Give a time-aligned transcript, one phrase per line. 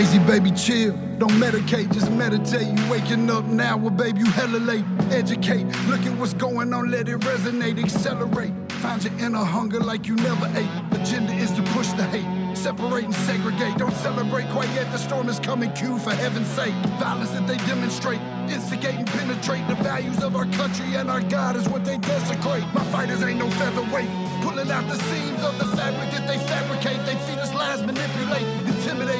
[0.00, 0.92] crazy, baby, chill.
[1.18, 2.66] Don't medicate, just meditate.
[2.66, 4.84] You waking up now, well, baby, you hella late.
[5.10, 8.52] Educate, look at what's going on, let it resonate, accelerate.
[8.80, 10.72] Find your inner hunger like you never ate.
[10.98, 12.56] Agenda is to push the hate.
[12.56, 14.90] Separate and segregate, don't celebrate quite yet.
[14.90, 16.74] The storm is coming, Q for heaven's sake.
[16.98, 21.56] Violence that they demonstrate, instigate and penetrate the values of our country and our God
[21.56, 22.64] is what they desecrate.
[22.72, 24.08] My fighters ain't no featherweight,
[24.40, 27.04] pulling out the seams of the fabric that they fabricate.
[27.04, 29.19] They feed us lies, manipulate, intimidate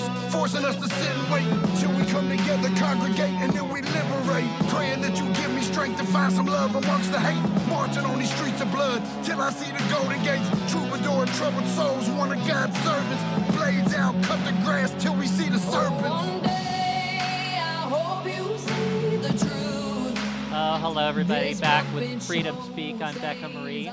[0.00, 1.48] through fear and force, forcing us to sit and wait
[1.78, 4.48] till we come together, congregate, and then we liberate.
[4.68, 7.68] Praying that you give me strength to find some love amongst the hate.
[7.68, 10.48] Marching on these streets of blood till I see the golden gates.
[10.70, 13.56] Troubadour and troubled souls, one of God's servants.
[13.56, 16.02] Blades out, cut the grass till we see the serpents.
[16.02, 20.52] One day I hope you see the truth.
[20.52, 21.54] Uh, hello, everybody.
[21.54, 23.00] Back with Freedom Speak.
[23.00, 23.88] I'm Becca Marie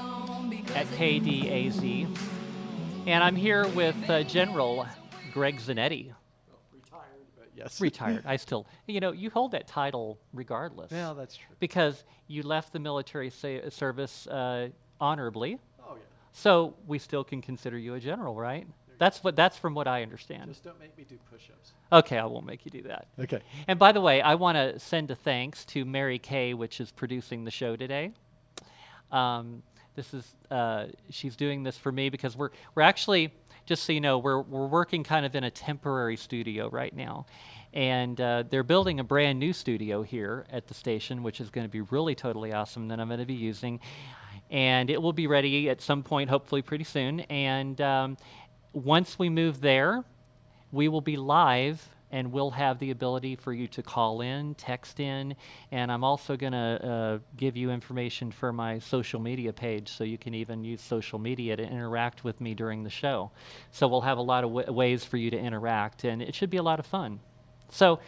[0.75, 2.07] at KDAZ.
[3.07, 4.87] And I'm here with uh, General
[5.35, 6.13] Greg Zanetti.
[6.73, 7.81] Retired, but yes.
[7.81, 8.23] Retired.
[8.25, 10.93] I still, you know, you hold that title regardless.
[10.93, 11.53] Yeah, that's true.
[11.59, 14.69] Because you left the military sa- service uh,
[15.01, 15.59] honorably.
[15.83, 16.01] Oh yeah.
[16.31, 18.65] So we still can consider you a general, right?
[18.97, 19.35] That's what.
[19.35, 20.47] That's from what I understand.
[20.47, 21.73] Just don't make me do push-ups.
[21.91, 23.07] Okay, I won't make you do that.
[23.19, 23.41] Okay.
[23.67, 26.91] And by the way, I want to send a thanks to Mary Kay, which is
[26.91, 28.13] producing the show today.
[29.11, 29.63] Um,
[29.95, 33.33] this is uh, she's doing this for me because we're we're actually
[33.65, 37.25] just so you know we're we're working kind of in a temporary studio right now,
[37.73, 41.65] and uh, they're building a brand new studio here at the station, which is going
[41.65, 43.79] to be really totally awesome that I'm going to be using,
[44.49, 47.21] and it will be ready at some point, hopefully pretty soon.
[47.21, 48.17] And um,
[48.73, 50.03] once we move there,
[50.71, 55.01] we will be live and we'll have the ability for you to call in, text
[55.01, 55.35] in,
[55.73, 60.05] and I'm also going to uh, give you information for my social media page so
[60.05, 63.31] you can even use social media to interact with me during the show.
[63.71, 66.49] So we'll have a lot of w- ways for you to interact, and it should
[66.49, 67.19] be a lot of fun.
[67.67, 67.99] So,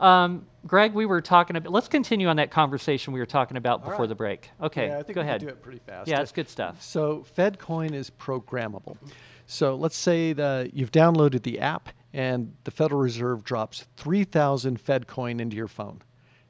[0.00, 3.84] um, Greg, we were talking about, let's continue on that conversation we were talking about
[3.84, 4.08] before right.
[4.08, 4.48] the break.
[4.62, 5.40] Okay, Yeah, I think go we ahead.
[5.40, 6.08] Can do it pretty fast.
[6.08, 6.80] Yeah, it's good stuff.
[6.80, 8.96] So FedCoin is programmable.
[9.46, 15.06] So let's say that you've downloaded the app and the Federal Reserve drops 3,000 Fed
[15.06, 16.02] coin into your phone.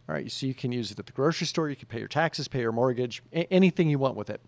[0.09, 2.09] All right, so you can use it at the grocery store, you can pay your
[2.09, 4.41] taxes, pay your mortgage, a- anything you want with it.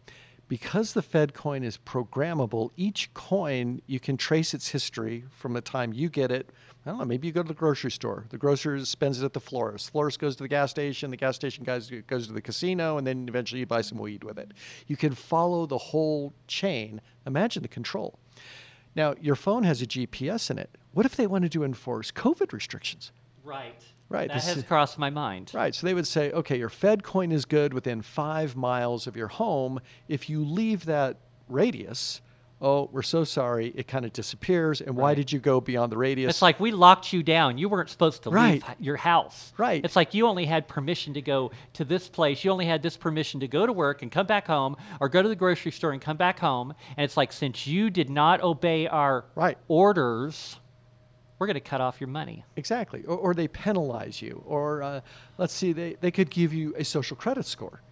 [0.49, 5.61] Because the Fed coin is programmable, each coin you can trace its history from the
[5.61, 6.51] time you get it.
[6.85, 8.27] I don't know, maybe you go to the grocery store.
[8.31, 9.91] The grocer spends it at the florist.
[9.93, 11.11] Florist goes to the gas station.
[11.11, 14.25] The gas station guys goes to the casino, and then eventually you buy some weed
[14.25, 14.53] with it.
[14.89, 17.01] You can follow the whole chain.
[17.25, 18.19] Imagine the control.
[18.95, 20.77] Now, your phone has a GPS in it.
[20.93, 23.13] What if they wanted to enforce COVID restrictions?
[23.45, 23.83] Right.
[24.09, 25.53] Right, That this has crossed my mind.
[25.55, 25.75] Right.
[25.75, 29.29] So they would say, okay, your Fed coin is good within five miles of your
[29.29, 29.81] home.
[30.07, 31.17] If you leave that
[31.49, 32.21] radius,
[32.63, 34.81] oh, we're so sorry, it kind of disappears.
[34.81, 36.31] And why did you go beyond the radius?
[36.31, 37.59] It's like we locked you down.
[37.59, 38.53] You weren't supposed to Right.
[38.55, 39.53] leave your house.
[39.59, 39.85] Right.
[39.85, 42.45] It's like you only had permission to go to this place.
[42.45, 45.21] You only had this permission to go to work and come back home or go
[45.23, 46.73] to the grocery store and come back home.
[46.97, 49.59] And it's like since you did not obey our Right.
[49.67, 50.57] orders,
[51.41, 52.45] we're going to cut off your money.
[52.55, 53.03] Exactly.
[53.07, 54.41] Or, or they penalize you.
[54.47, 55.01] Or uh,
[55.37, 57.83] let's see, they, they could give you a social credit score.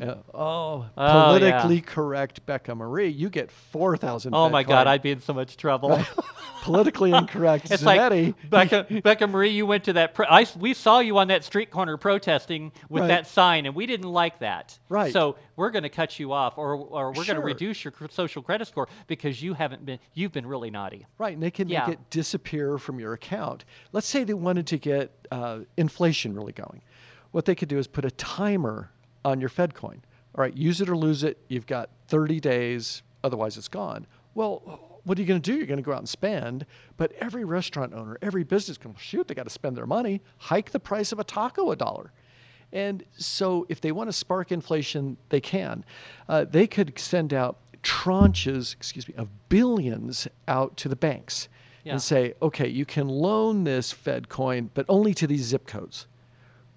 [0.00, 1.12] Uh, oh, Oh, yeah.
[1.22, 4.62] politically correct Becca Marie, you get 4,000 Oh Fed my.
[4.62, 5.98] God, I'd be in so much trouble.
[6.62, 8.34] politically incorrect It's Zanetti.
[8.50, 10.14] like Becca, Becca Marie, you went to that.
[10.28, 13.08] I we saw you on that street corner protesting with Right.
[13.08, 14.78] that sign, and we didn't like that.
[14.88, 15.12] Right.
[15.12, 18.42] So we're going to cut you off, or or we're going to reduce your social
[18.42, 19.98] credit score because you haven't been.
[20.14, 21.06] You've been really naughty.
[21.18, 21.86] Right, and they can Yeah.
[21.86, 23.64] make it disappear from your account.
[23.92, 26.82] Let's say they wanted to get uh, inflation really going.
[27.30, 28.90] What they could do is put a timer
[29.26, 30.02] on your Fed coin.
[30.34, 31.38] All right, use it or lose it.
[31.48, 34.06] You've got 30 days, otherwise it's gone.
[34.34, 35.56] Well, what are you going to do?
[35.56, 36.64] You're going to go out and spend.
[36.96, 39.28] But every restaurant owner, every business can shoot.
[39.28, 40.20] They got to spend their money.
[40.38, 42.12] Hike the price of a taco a dollar.
[42.72, 45.84] And so, if they want to spark inflation, they can.
[46.28, 51.48] Uh, they could send out tranches, excuse me, of billions out to the banks
[51.84, 51.92] Yeah.
[51.92, 56.06] and say, okay, you can loan this Fed coin, but only to these zip codes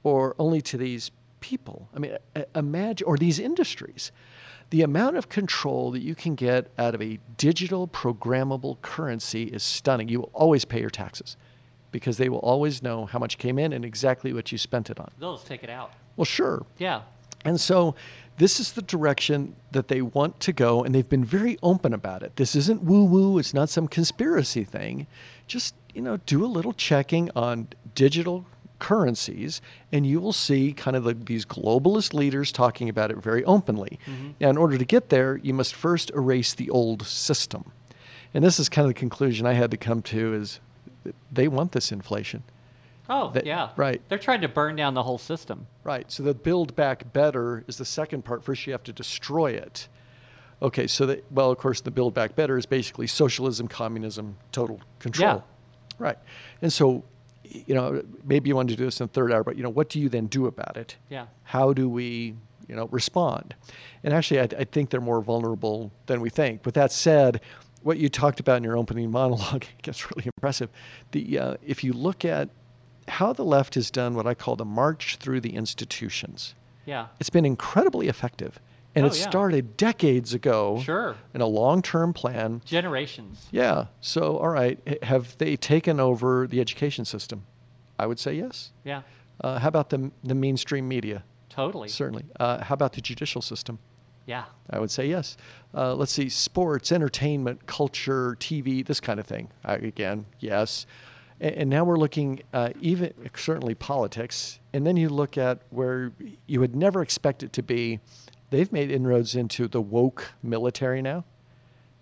[0.04, 1.10] or only to these
[1.40, 1.90] people.
[1.96, 2.18] I mean,
[2.56, 4.12] imagine, or these industries.
[4.70, 9.64] The amount of control that you can get out of a digital programmable currency is
[9.64, 10.10] stunning.
[10.10, 11.38] You will always pay your taxes
[11.92, 15.00] because they will always know how much came in and exactly what you spent it
[15.00, 15.10] on.
[15.20, 15.92] They'll just take it out.
[16.16, 16.66] Well, sure.
[16.78, 17.02] Yeah.
[17.44, 17.96] And so
[18.38, 22.22] this is the direction that they want to go, and they've been very open about
[22.22, 22.36] it.
[22.36, 25.08] This isn't woo woo, it's not some conspiracy thing.
[25.48, 28.46] Just, you know, do a little checking on digital
[28.80, 29.62] currencies,
[29.92, 34.00] and you will see kind of the, these globalist leaders talking about it very openly.
[34.08, 34.30] Mm-hmm.
[34.40, 37.72] Now, in order to get there, you must first erase the old system.
[38.34, 40.60] And this is kind of the conclusion I had to come to is
[41.32, 42.44] they want this inflation.
[43.10, 43.70] Oh, That- yeah.
[43.76, 44.02] right.
[44.08, 45.66] They're trying to burn down the whole system.
[45.84, 46.12] Right.
[46.12, 48.44] So the build back better is the second part.
[48.44, 49.88] First, you have to destroy it.
[50.62, 50.86] Okay.
[50.86, 55.38] So that well, of course, the build back better is basically socialism, communism, total control.
[55.38, 55.42] Yeah.
[55.98, 56.18] Right.
[56.62, 57.04] And so,
[57.50, 59.70] you know, maybe you want to do this in the third hour, but you know,
[59.70, 60.98] what do you then do about it?
[61.10, 61.26] Yeah.
[61.44, 62.36] How do we,
[62.68, 63.56] you know, respond?
[64.04, 66.62] And actually, I, I think they're more vulnerable than we think.
[66.64, 67.42] But that said,
[67.82, 70.70] what you talked about in your opening monologue gets really impressive.
[71.12, 72.50] The uh, if you look at
[73.08, 76.54] how the left has done what I call the march through the institutions,
[76.86, 77.08] Yeah.
[77.20, 78.60] it's been incredibly effective.
[79.00, 79.30] And Oh, it yeah.
[79.30, 81.16] started decades ago Sure.
[81.34, 82.62] in a long-term plan.
[82.66, 83.48] Generations.
[83.52, 83.86] Yeah.
[84.02, 87.44] So, all right, have they taken over the education system?
[87.98, 88.72] I would say yes.
[88.84, 89.02] Yeah.
[89.42, 91.24] Uh, how about the the mainstream media?
[91.50, 91.88] Totally.
[91.90, 92.26] Certainly.
[92.40, 93.80] Uh, how about the judicial system?
[94.26, 94.46] Yeah.
[94.70, 95.38] I would say yes.
[95.74, 99.50] Uh, let's see, sports, entertainment, culture, TV, this kind of thing.
[99.66, 100.86] I, again, yes.
[101.42, 106.12] And, and now we're looking uh, even certainly politics, and then you look at where
[106.48, 108.00] you would never expect it to be.
[108.50, 111.26] They've made inroads into the woke military now,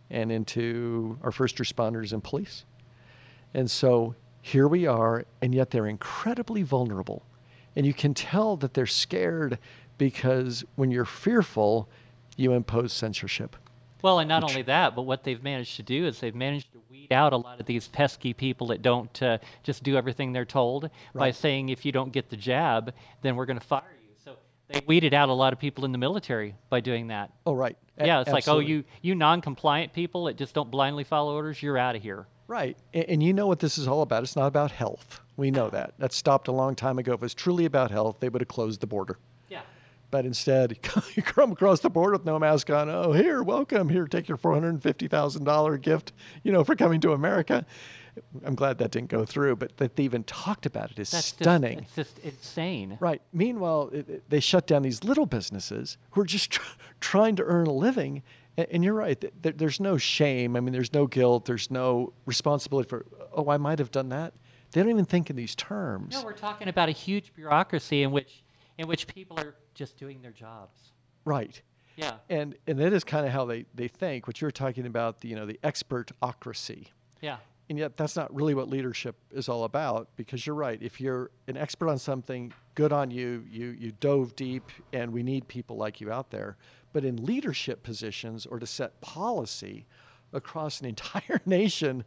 [0.10, 2.64] and into our first responders and police.
[3.54, 7.24] And so here we are, and yet they're incredibly vulnerable.
[7.76, 9.60] And you can tell that they're scared
[9.98, 11.90] because when you're fearful,
[12.36, 13.56] you impose censorship.
[14.02, 16.80] Well, and not only that, but what they've managed to do is they've managed to
[16.90, 20.46] weed out a lot of these pesky people that don't uh, just do everything they're
[20.46, 23.97] told by saying if you don't get the jab, then we're going to fire
[24.70, 27.32] they weeded out a lot of people in the military by doing that.
[27.46, 27.78] Oh, right.
[27.98, 31.62] A- yeah, it's like, oh, you you non-compliant people that just don't blindly follow orders,
[31.64, 32.28] you're out of here.
[32.48, 32.78] Right.
[32.94, 34.24] A- And, you know what this is all about.
[34.24, 35.20] It's not about health.
[35.36, 35.94] We know that.
[36.00, 37.14] That stopped a long time ago.
[37.14, 39.18] If it was truly about health, they would have closed the border.
[39.50, 39.62] Yeah.
[40.12, 40.78] But instead,
[41.16, 42.90] you come across the border with no mask on.
[42.90, 43.90] Oh, here, welcome.
[43.90, 46.14] Here, take your $450,000 gift,
[46.44, 47.66] you know, for coming to America.
[48.46, 51.28] I'm glad that didn't go through, but that they even talked about it is That's
[51.28, 51.80] stunning.
[51.96, 52.98] Just, it's just insane.
[53.00, 53.22] Right.
[53.34, 56.62] Meanwhile, it, it- they shut down these little businesses who are just tr-
[57.00, 58.24] trying to earn a living.
[58.58, 59.20] And, and you're right.
[59.20, 60.56] th- th- there's no shame.
[60.56, 61.46] I mean, there's no guilt.
[61.46, 64.34] There's no responsibility for, oh, I might have done that.
[64.72, 66.14] They don't even think in these terms.
[66.14, 68.44] No, we're talking about a huge bureaucracy in which
[68.78, 70.78] in which people are just doing their jobs.
[71.26, 71.62] right.
[71.96, 72.18] Yeah.
[72.30, 74.28] And and that is kind of how they, they think.
[74.28, 76.88] What you're talking about, the you know, the expertocracy.
[77.22, 77.38] Yeah.
[77.70, 80.82] And yet that's not really what leadership is all about because you're right.
[80.82, 83.44] If you're an expert on something, good on you.
[83.50, 86.56] You you dove deep and we need people like you out there.
[86.94, 89.86] But in leadership positions or to set policy
[90.32, 92.06] across an entire nation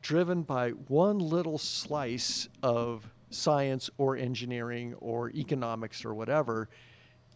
[0.00, 6.68] driven by one little slice of science or engineering or economics or whatever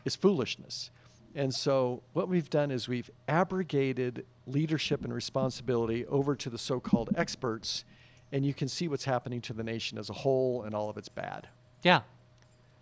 [0.04, 0.90] is foolishness.
[1.36, 7.10] And so what we've done is we've abrogated leadership and responsibility over to the so-called
[7.14, 7.84] experts,
[8.32, 10.96] and you can see what's happening to the nation as a whole and all of
[10.96, 11.46] its bad.
[11.82, 12.00] Yeah.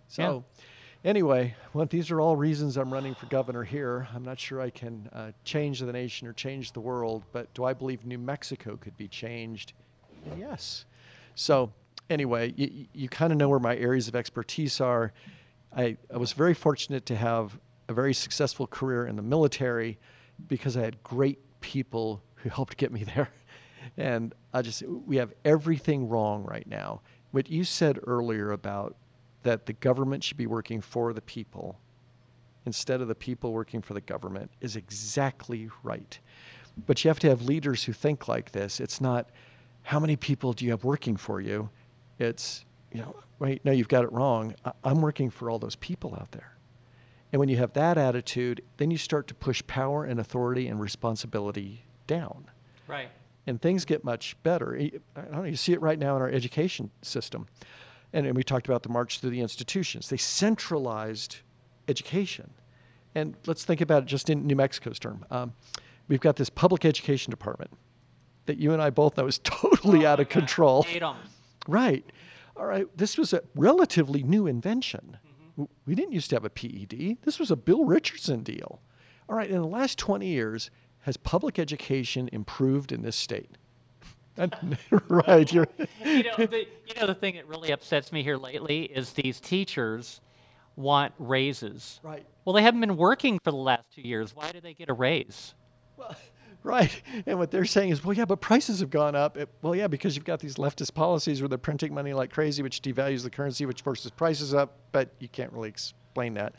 [0.07, 0.45] So
[1.05, 4.07] anyway, well, these are all reasons I'm running for governor here.
[4.15, 7.65] I'm not sure I can uh, change the nation or change the world, but do
[7.65, 9.73] I believe New Mexico could be changed?
[10.39, 10.85] Yes.
[11.35, 11.73] So
[12.09, 15.13] anyway, you, you kind of know where my areas of expertise are.
[15.77, 17.59] I, I was very fortunate to have
[17.89, 19.99] a very successful career in the military
[20.49, 23.31] because I had great people who helped get me there.
[23.97, 27.03] And I just, we have everything wrong right now.
[27.33, 28.97] What you said earlier about
[29.43, 31.79] that the government should be working for the people
[32.67, 36.19] instead of the people working for the government is exactly right.
[36.87, 38.81] But you have to have leaders who think like this.
[38.81, 39.29] It's not
[39.83, 41.69] how many people do you have working for you?
[42.19, 44.55] It's, you know, wait, no, you've got it wrong.
[44.83, 46.54] I'm working for all those people out there.
[47.35, 50.81] And when you have that attitude, then you start to push power and authority and
[50.81, 52.49] responsibility down.
[52.87, 53.09] Right.
[53.45, 54.79] And things get much better.
[54.79, 57.49] I don't know, you see it right now in our education system.
[58.13, 60.11] And, and we talked about the march through the institutions.
[60.11, 61.39] They centralized
[61.89, 62.53] education.
[63.17, 65.27] And let's think about it just in New Mexico's term.
[65.29, 65.55] Um,
[66.07, 67.73] we've got this public education department
[68.47, 70.87] that you and I both know is totally Oh out of God, control.
[71.67, 72.05] Right.
[72.57, 72.87] All right.
[72.97, 75.17] This was a relatively new invention.
[75.57, 77.19] We didn't used to have a PED.
[77.23, 78.81] This was a Bill Richardson deal.
[79.29, 79.49] All right.
[79.49, 80.71] In the last 20 years,
[81.01, 83.51] has public education improved in this state?
[85.09, 85.53] Right.
[86.05, 89.41] You know, the, you know, the thing that really upsets me here lately is these
[89.41, 90.21] teachers
[90.77, 92.01] want raises.
[92.03, 92.27] right.
[92.45, 94.35] Well, they haven't been working for the last two years.
[94.35, 95.55] Why do they get a raise?
[95.97, 96.15] Well,
[96.65, 97.03] right.
[97.27, 99.37] And what they're saying is, well, yeah, but prices have gone up.
[99.37, 102.63] It- well, yeah, because you've got these leftist policies where they're printing money like crazy,
[102.63, 106.55] which devalues the currency, which forces prices up, but you can't really explain that.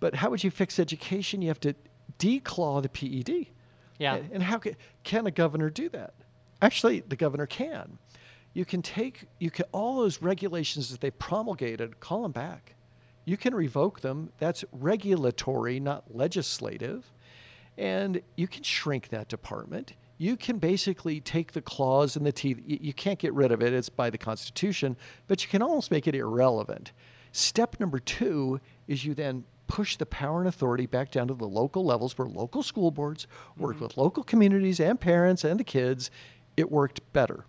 [0.00, 1.42] But how would you fix education?
[1.42, 1.74] You have to
[2.18, 3.48] declaw the PED.
[3.98, 4.14] Yeah.
[4.16, 6.14] And, and how can, can a governor do that?
[6.60, 7.98] Actually, the governor can.
[8.54, 12.74] you can take you can all those regulations that they promulgated, call them back.
[13.24, 14.30] You can revoke them.
[14.38, 17.12] That's regulatory, not legislative.
[17.78, 19.94] And you can shrink that department.
[20.18, 22.60] You can basically take the clause and the teeth.
[22.64, 26.06] You can't get rid of it, it's by the Constitution, but you can almost make
[26.06, 26.92] it irrelevant.
[27.32, 31.46] Step number two is you then push the power and authority back down to the
[31.46, 33.26] local levels where local school boards
[33.56, 33.84] work mm-hmm.
[33.84, 36.10] with local communities and parents and the kids.
[36.58, 37.46] It worked better.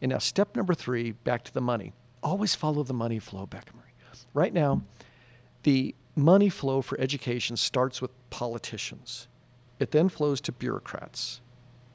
[0.00, 1.92] And now, step number three, back to the money.
[2.22, 3.84] Always follow the money flow, Becca Marie.
[4.32, 4.82] Right now,
[5.62, 9.28] the money flow for education starts with politicians.
[9.78, 11.40] It then flows to bureaucrats.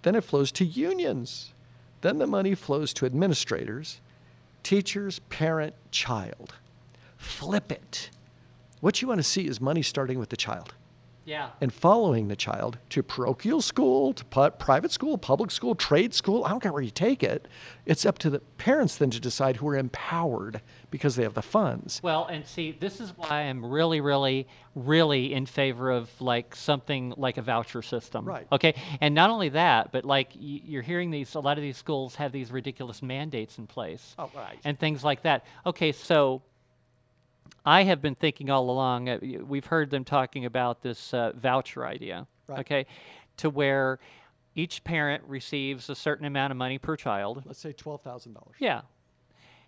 [0.03, 1.53] Then it flows to unions.
[2.01, 4.01] Then the money flows to administrators,
[4.61, 6.55] teachers, parent, child.
[7.17, 8.09] Flip it.
[8.81, 10.73] What you want to see is money starting with the child
[11.25, 11.49] Yeah.
[11.61, 16.43] and following the child to parochial school, to pu- private school, public school, trade school.
[16.45, 17.47] I don't care where you take it.
[17.85, 20.61] It's up to the parents then to decide who are empowered
[20.91, 21.99] because they have the funds.
[22.03, 27.13] Well, and see, this is why I'm really, really, really in favor of like something
[27.17, 28.25] like a voucher system.
[28.25, 28.47] Right.
[28.51, 28.75] Okay.
[29.01, 32.15] And not only that, but like y- you're hearing these, a lot of these schools
[32.15, 34.15] have these ridiculous mandates in place.
[34.19, 34.59] Oh, right.
[34.63, 35.45] And things like that.
[35.65, 35.91] Okay.
[35.93, 36.41] So
[37.65, 41.85] I have been thinking all along, uh, we've heard them talking about this uh, voucher
[41.85, 42.27] idea.
[42.47, 42.59] Right.
[42.59, 42.85] Okay.
[43.37, 43.99] To where
[44.55, 47.43] each parent receives a certain amount of money per child.
[47.45, 48.35] Let's say $12,000.
[48.59, 48.81] Yeah.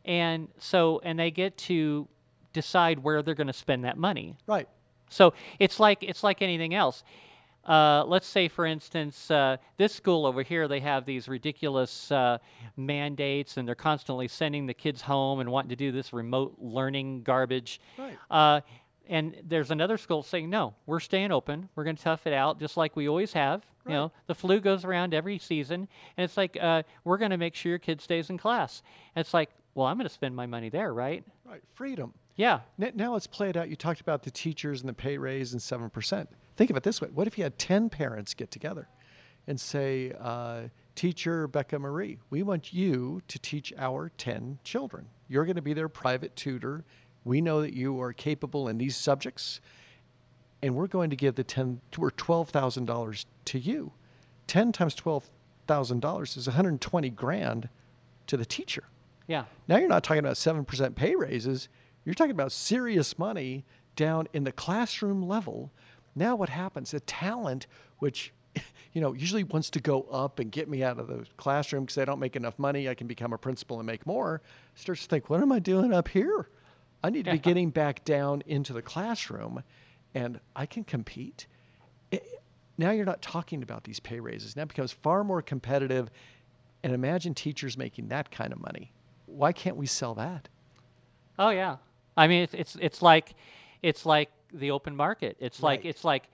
[0.03, 2.07] And so, and they get to
[2.53, 4.37] decide where they're going to spend that money.
[4.45, 4.67] Right.
[5.09, 7.03] So it's like it's like anything else.
[7.65, 12.37] Uh, let's say, for instance, uh, this school over here, they have these ridiculous uh,
[12.77, 17.23] mandates, and they're constantly sending the kids home and wanting to do this remote learning
[17.23, 17.81] garbage.
[17.97, 18.17] Right.
[18.29, 18.61] Uh,
[19.07, 21.69] and there's another school saying, no, we're staying open.
[21.75, 23.63] We're going to tough it out just like we always have.
[23.87, 27.37] You know, the flu goes around every season, and it's like uh, we're going to
[27.37, 28.81] make sure your kid stays in class.
[29.15, 31.23] And it's like, well, I'm going to spend my money there, right?
[31.45, 31.61] Right.
[31.75, 32.11] Freedom.
[32.35, 32.61] Yeah.
[32.77, 33.69] Now let's play it out.
[33.69, 36.27] You talked about the teachers and the pay raise and 7%.
[36.55, 38.87] Think of it this way What if you had 10 parents get together
[39.47, 40.63] and say, uh,
[40.95, 45.07] Teacher Becca Marie, we want you to teach our 10 children.
[45.27, 46.85] You're going to be their private tutor.
[47.23, 49.59] We know that you are capable in these subjects,
[50.63, 53.91] and we're going to give the 10 or $12,000 to you.
[54.47, 57.69] 10 times $12,000 is 120 grand
[58.27, 58.85] to the teacher.
[59.27, 59.45] Yeah.
[59.67, 61.67] Now you're not talking about 7% pay raises.
[62.05, 65.71] You're talking about serious money down in the classroom level.
[66.15, 66.91] Now what happens?
[66.91, 67.67] The talent,
[67.99, 68.33] which
[68.93, 71.97] you know usually wants to go up and get me out of the classroom because
[71.97, 74.41] I don't make enough money, I can become a principal and make more,
[74.75, 76.49] starts to think, what am I doing up here?
[77.03, 79.61] I need to be getting back down into the classroom
[80.15, 81.45] and I can compete.
[82.11, 82.21] I-
[82.77, 84.55] now you're not talking about these pay raises.
[84.55, 86.09] Now it becomes far more competitive.
[86.83, 88.91] And imagine teachers making that kind of money.
[89.27, 90.49] Why can't we sell that?
[91.39, 91.77] Oh yeah.
[92.17, 93.33] I mean, it's it's it's like
[93.81, 95.37] it's like the open market.
[95.39, 96.29] It's like it's like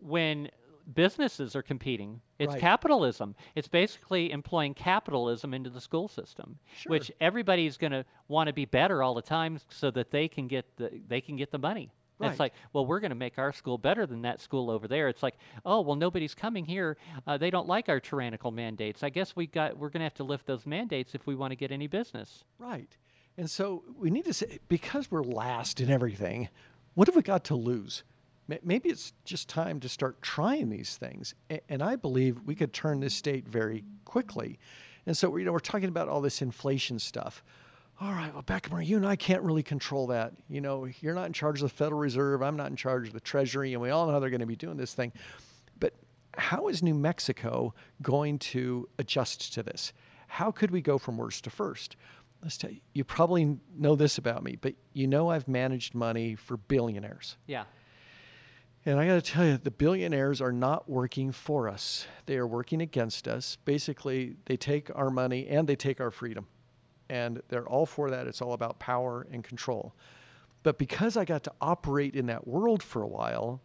[0.00, 0.50] when
[0.94, 2.20] businesses are competing.
[2.38, 2.60] It's Right.
[2.60, 3.34] capitalism.
[3.54, 6.90] It's basically employing capitalism into the school system, sure.
[6.90, 10.46] which everybody's going to want to be better all the time so that they can
[10.46, 11.90] get the they can get the money.
[12.20, 14.86] And It's like, well, we're going to make our school better than that school over
[14.86, 15.08] there.
[15.08, 15.36] It's like,
[15.66, 16.96] oh, well, nobody's coming here.
[17.26, 19.02] Uh, they don't like our tyrannical mandates.
[19.02, 21.50] I guess we got we're going to have to lift those mandates if we want
[21.50, 22.44] to get any business.
[22.58, 22.96] Right.
[23.36, 26.48] And so we need to say, because we're last in everything,
[26.94, 28.02] what have we got to lose?
[28.62, 31.34] Maybe it's just time to start trying these things.
[31.68, 34.58] And I believe we could turn this state very quickly.
[35.06, 37.42] And so, you know, we're talking about all this inflation stuff.
[38.00, 40.32] All right, well, Beckham, you and I can't really control that.
[40.48, 42.42] You know, you're not in charge of the Federal Reserve.
[42.42, 44.56] I'm not in charge of the Treasury, and we all know they're going to be
[44.56, 45.12] doing this thing.
[45.78, 45.94] But
[46.36, 47.72] how is New Mexico
[48.02, 49.92] going to adjust to this?
[50.26, 51.96] How could we go from worst to first?
[52.44, 56.34] Let's tell you, you probably know this about me, but you know I've managed money
[56.34, 57.38] for billionaires.
[57.46, 57.64] Yeah.
[58.84, 62.06] And I got to tell you, the billionaires are not working for us.
[62.26, 63.56] They are working against us.
[63.64, 66.46] Basically, they take our money and they take our freedom.
[67.08, 68.26] And they're all for that.
[68.26, 69.94] It's all about power and control.
[70.62, 73.62] But because I got to operate in that world for a while,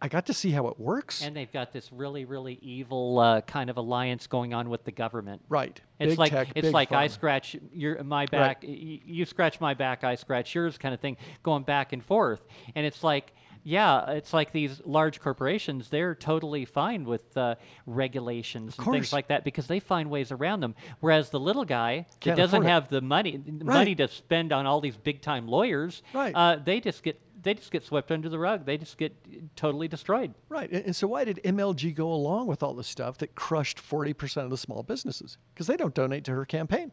[0.00, 1.22] I got to see how it works.
[1.22, 4.92] And they've got this really, really evil uh, kind of alliance going on with the
[4.92, 5.42] government.
[5.48, 5.80] right.
[5.98, 9.74] It's Big like tech, it's like I scratch your my back, y- you scratch my
[9.74, 12.40] back, I scratch yours, kind of thing, going back and forth.
[12.76, 13.32] And it's like,
[13.64, 15.88] yeah, it's like these large corporations.
[15.90, 17.56] They're totally fine with uh,
[17.86, 20.74] regulations and things like that because they find ways around them.
[21.00, 22.70] Whereas the little guy that Can't doesn't afford it.
[22.70, 26.32] have the money the money to spend on all these big time lawyers, Right.
[26.34, 28.64] uh, they just get they just get swept under the rug.
[28.66, 29.14] They just get
[29.56, 30.34] totally destroyed.
[30.48, 30.70] Right.
[30.70, 34.44] And, and so why did MLG go along with all this stuff that crushed 40%
[34.44, 35.38] of the small businesses?
[35.54, 36.92] Because they don't donate to her campaign.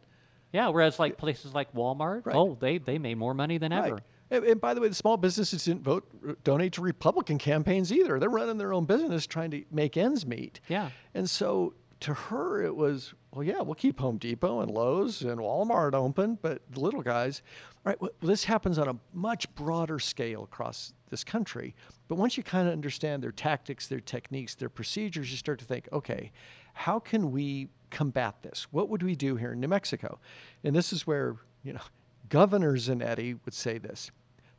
[0.52, 2.36] Yeah, whereas like places like Walmart, Right.
[2.36, 3.94] oh, they they made more money than ever.
[3.94, 4.02] Right.
[4.30, 7.92] And, and by the way, the small businesses didn't vote, uh, donate to Republican campaigns
[7.92, 8.18] either.
[8.18, 10.60] They're running their own business, trying to make ends meet.
[10.68, 10.90] Yeah.
[11.14, 15.38] And so to her, it was, well, yeah, we'll keep Home Depot and Lowe's and
[15.40, 17.40] Walmart open, but the little guys,
[17.86, 21.74] right, well, this happens on a much broader scale across this country.
[22.08, 25.64] But once you kind of understand their tactics, their techniques, their procedures, you start to
[25.64, 26.32] think, okay,
[26.74, 28.66] how can we combat this?
[28.70, 30.18] What would we do here in New Mexico?
[30.64, 31.80] And this is where, you know,
[32.28, 34.10] Governor Zanetti would say this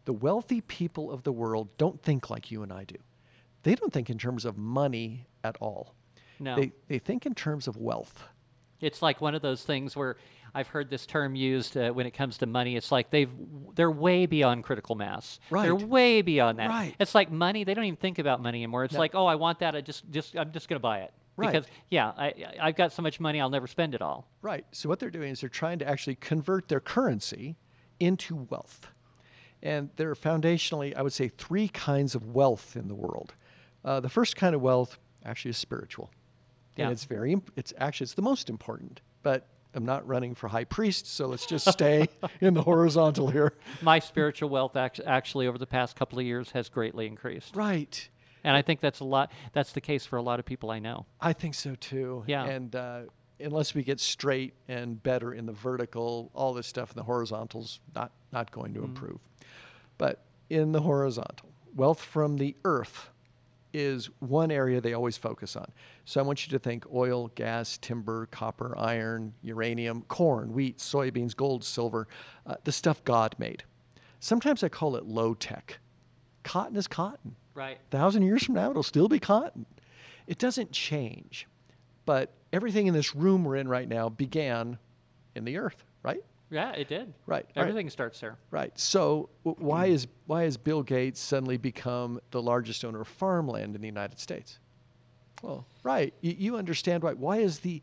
[0.06, 2.96] the wealthy people of the world don't think like you and I do.
[3.64, 5.96] They don't think in terms of money at all.
[6.40, 6.56] No.
[6.56, 8.24] They, they think in terms of wealth.
[8.80, 10.16] It's like one of those things where
[10.58, 12.76] I've heard this term used uh, when it comes to money.
[12.76, 13.30] It's like they've
[13.76, 15.40] they're way beyond critical mass.
[15.50, 15.64] Right.
[15.64, 16.70] They're way beyond that.
[16.70, 16.96] Right.
[17.00, 17.64] It's like money.
[17.64, 18.84] They don't even think about money anymore.
[18.86, 19.00] It's No.
[19.00, 19.76] like, oh, I want that.
[19.76, 21.52] I just just I'm just gonna buy it Right.
[21.52, 23.40] because yeah, I I- I've got so much money.
[23.40, 24.28] I'll never spend it all.
[24.42, 24.66] Right.
[24.72, 27.56] So what they're doing is they're trying to actually convert their currency
[28.00, 28.92] into wealth.
[29.64, 33.34] And there are foundationally, I would say, three kinds of wealth in the world.
[33.84, 36.10] Uh, the first kind of wealth actually is spiritual.
[36.76, 36.86] Yeah.
[36.86, 39.02] And it's very, imp- it's actually, it's the most important.
[39.24, 42.08] But I'm not running for high priest, so let's just stay
[42.42, 43.54] in the horizontal here.
[43.82, 48.10] My spiritual wealth act- actually over the past couple of years has greatly increased, Right.
[48.44, 49.32] and I think that's a lot.
[49.54, 51.06] That's the case for a lot of people I know.
[51.22, 52.24] I think so too.
[52.28, 52.46] Yeah.
[52.46, 53.02] And uh,
[53.40, 57.80] unless we get straight and better in the vertical, all this stuff in the horizontals
[57.94, 59.20] not not going to improve.
[59.98, 63.10] But in the horizontal, wealth from the earth
[63.74, 65.72] is one area they always focus on.
[66.06, 71.36] So I want you to think oil, gas, timber, copper, iron, uranium, corn, wheat, soybeans,
[71.36, 72.08] gold, silver,
[72.46, 73.64] uh, the stuff God made.
[74.20, 75.80] Sometimes I call it low tech.
[76.44, 77.80] Cotton is cotton Right.
[77.92, 79.66] A thousand years from now, it'll still be cotton.
[80.28, 81.48] It doesn't change.
[82.06, 84.78] But everything in this room we're in right now began
[85.34, 86.24] in the earth, right?
[86.50, 87.14] Yeah, it did.
[87.26, 87.62] Right, right.
[87.62, 88.38] Everything starts there.
[88.52, 88.78] Right.
[88.80, 93.76] So w- why is why has Bill Gates suddenly become the largest owner of farmland
[93.76, 94.60] in the United States?
[95.42, 96.14] Well, right.
[96.22, 97.14] You, you understand why.
[97.14, 97.82] Why is the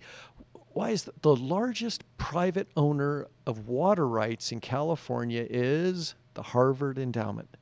[0.72, 6.98] why is the, the largest private owner of water rights in California is the Harvard
[6.98, 7.56] Endowment?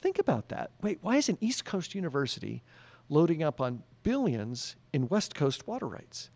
[0.00, 0.70] Think about that.
[0.82, 2.62] Wait, why is an East Coast university
[3.08, 6.30] loading up on billions in West Coast water rights?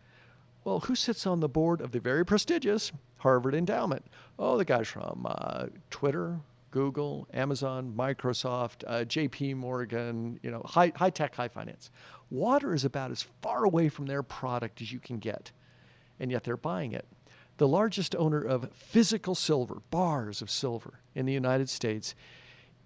[0.63, 4.05] Well, who sits on the board of the very prestigious Harvard Endowment?
[4.37, 6.39] Oh, the guys from uh, Twitter,
[6.71, 9.53] Google, Amazon, Microsoft, uh, J.P.
[9.55, 11.91] Morgan, you know, high, high tech, high finance.
[12.29, 15.51] Water is about as far away from their product as you can get,
[16.19, 17.05] and yet they're buying it.
[17.57, 22.15] The largest owner of physical silver, bars of silver in the United States,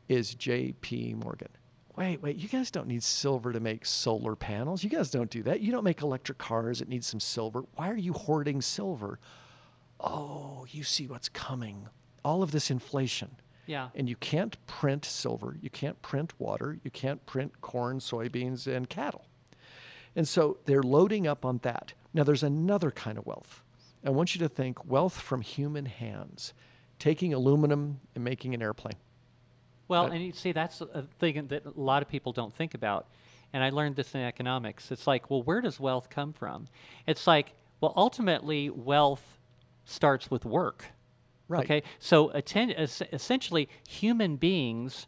[0.08, 1.16] is J.P.
[1.16, 1.50] Morgan.
[1.96, 4.84] Wait, wait, you guys don't need silver to make solar panels.
[4.84, 5.62] You guys don't do that.
[5.62, 7.66] You don't make electric cars that need some silver.
[7.76, 9.20] Why are you hoarding silver?
[10.00, 11.88] Oh, you see what's coming.
[12.24, 13.36] All of this inflation.
[13.66, 13.90] Yeah.
[13.96, 18.90] And you can't print silver, you can't print water, you can't print corn, soybeans, and
[18.90, 19.26] cattle.
[20.16, 21.94] And so they're loading up on that.
[22.14, 23.64] Now, there's another kind of wealth.
[24.06, 26.54] I want you to think wealth from human hands,
[27.00, 28.98] taking aluminum and making an airplane.
[29.88, 33.08] Well, and you see, that's a thing that a lot of people don't think about.
[33.54, 34.92] And I learned this in economics.
[34.92, 36.68] It's like, well, where does wealth come from?
[37.08, 39.40] It's like, well, ultimately, wealth
[39.86, 40.86] starts with work.
[41.48, 41.64] Right.
[41.66, 41.84] Okay.
[42.00, 45.08] So, atten- es- essentially, human beings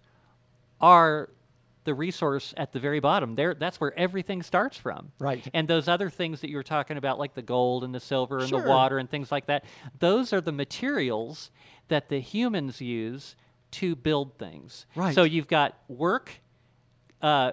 [0.82, 1.30] are
[1.86, 3.36] the resource at the very bottom.
[3.36, 5.12] There, that's where everything starts from.
[5.20, 5.48] Right.
[5.54, 8.40] And those other things that you were talking about, like the gold and the silver
[8.40, 8.62] and Sure.
[8.62, 9.64] the water and things like that,
[10.00, 11.52] those are the materials
[11.88, 13.36] that the humans use
[13.72, 14.86] to build things.
[14.96, 15.14] Right.
[15.14, 16.32] So you've got work
[17.22, 17.52] uh,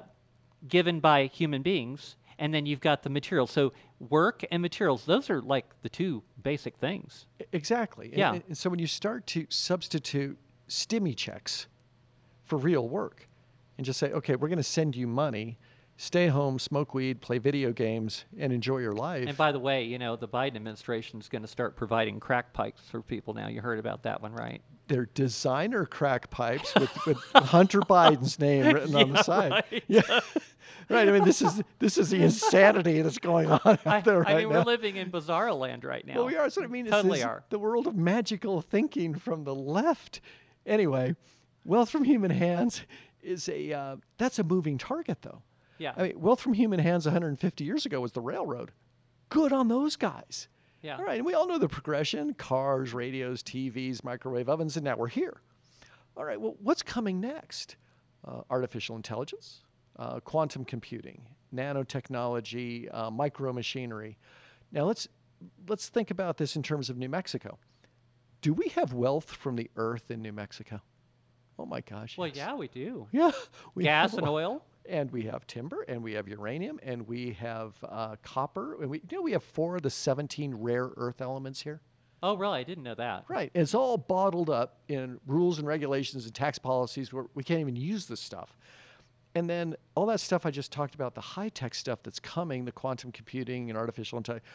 [0.67, 3.53] given by human beings, and then you've got the materials.
[3.53, 7.27] So work and materials; those are like the two basic things.
[7.53, 8.13] Exactly.
[8.13, 8.33] Yeah.
[8.35, 10.37] And, and so when you start to substitute
[10.69, 11.69] stimmy checks
[12.45, 13.29] for real work
[13.79, 15.57] and just say, okay, we're going to send you money,
[16.03, 19.29] stay home, smoke weed, play video games, and enjoy your life.
[19.29, 22.53] And by the way, you know the Biden administration is going to start providing crack
[22.53, 23.47] pipes for people now.
[23.47, 24.61] You heard about that one, right?
[24.89, 29.53] They're designer crack pipes with, with Hunter Biden's name written on the side.
[29.53, 29.85] right.
[29.89, 30.03] Yeah.
[30.89, 31.09] right.
[31.09, 34.35] I mean, this is this is the insanity that's going on out I, there right
[34.35, 34.59] I mean, now.
[34.59, 36.17] we're living in bizarro land right now.
[36.17, 36.49] Well, we are.
[36.49, 36.87] What I mean.
[36.87, 37.45] It's Totally this- are.
[37.51, 40.21] The world of magical thinking from the left.
[40.67, 41.15] Anyway,
[41.65, 42.83] wealth from human hands
[43.23, 45.43] is a uh, that's a moving target, though.
[45.79, 45.93] Yeah.
[45.97, 48.73] I mean, wealth from human hands 150 years ago was the railroad.
[49.29, 50.49] Good on those guys.
[50.83, 50.97] Yeah.
[50.97, 54.97] All right, and we all know the progression: cars, radios, TVs, microwave ovens, and now
[54.97, 55.41] we're here.
[56.17, 56.41] All right.
[56.41, 57.77] Well, what's coming next?
[58.27, 59.63] Uh, artificial intelligence,
[59.99, 64.17] uh, quantum computing, nanotechnology, uh, micromachinery.
[64.71, 65.09] Now let's
[65.69, 67.59] let's think about this in terms of New Mexico.
[68.41, 70.81] Do we have wealth from the earth in New Mexico?
[71.59, 72.19] Oh my gosh.
[72.19, 72.37] Well, yes.
[72.37, 73.07] yeah, we do.
[73.13, 73.31] Yeah.
[73.75, 74.65] we Gas have and oil.
[74.89, 78.99] And we have timber, and we have uranium, and we have uh, copper, and we
[79.11, 81.81] you know we have four of the seventeen rare earth elements here.
[82.23, 82.61] Oh, really?
[82.61, 83.25] I didn't know that.
[83.29, 83.51] Right.
[83.55, 87.61] And It's all bottled up in rules and regulations and tax policies where we can't
[87.61, 88.57] even use this stuff.
[89.35, 92.65] And then all that stuff I just talked about, the high tech stuff that's coming,
[92.65, 94.47] the quantum computing and artificial intelligence,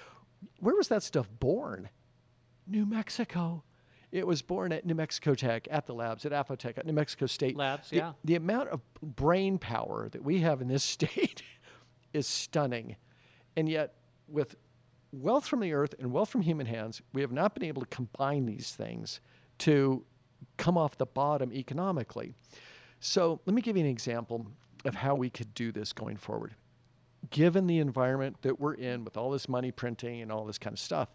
[0.59, 1.89] where was that stuff born?
[2.65, 3.63] New Mexico.
[4.11, 7.25] It was born at New Mexico Tech, at the labs, at Afotech, at New Mexico
[7.25, 7.57] State.
[7.57, 8.13] Labs, The- yeah.
[8.23, 11.41] The amount of brain power that we have in this state
[12.13, 12.95] is stunning.
[13.55, 13.95] And yet,
[14.27, 14.55] with
[15.11, 17.87] wealth from the earth and wealth from human hands, we have not been able to
[17.87, 19.19] combine these things
[19.59, 20.05] to
[20.57, 22.33] come off the bottom economically.
[22.99, 24.47] So, let me give you an example
[24.85, 26.55] of how we could do this going forward.
[27.29, 30.73] Given the environment that we're in with all this money printing and all this kind
[30.73, 31.09] of stuff,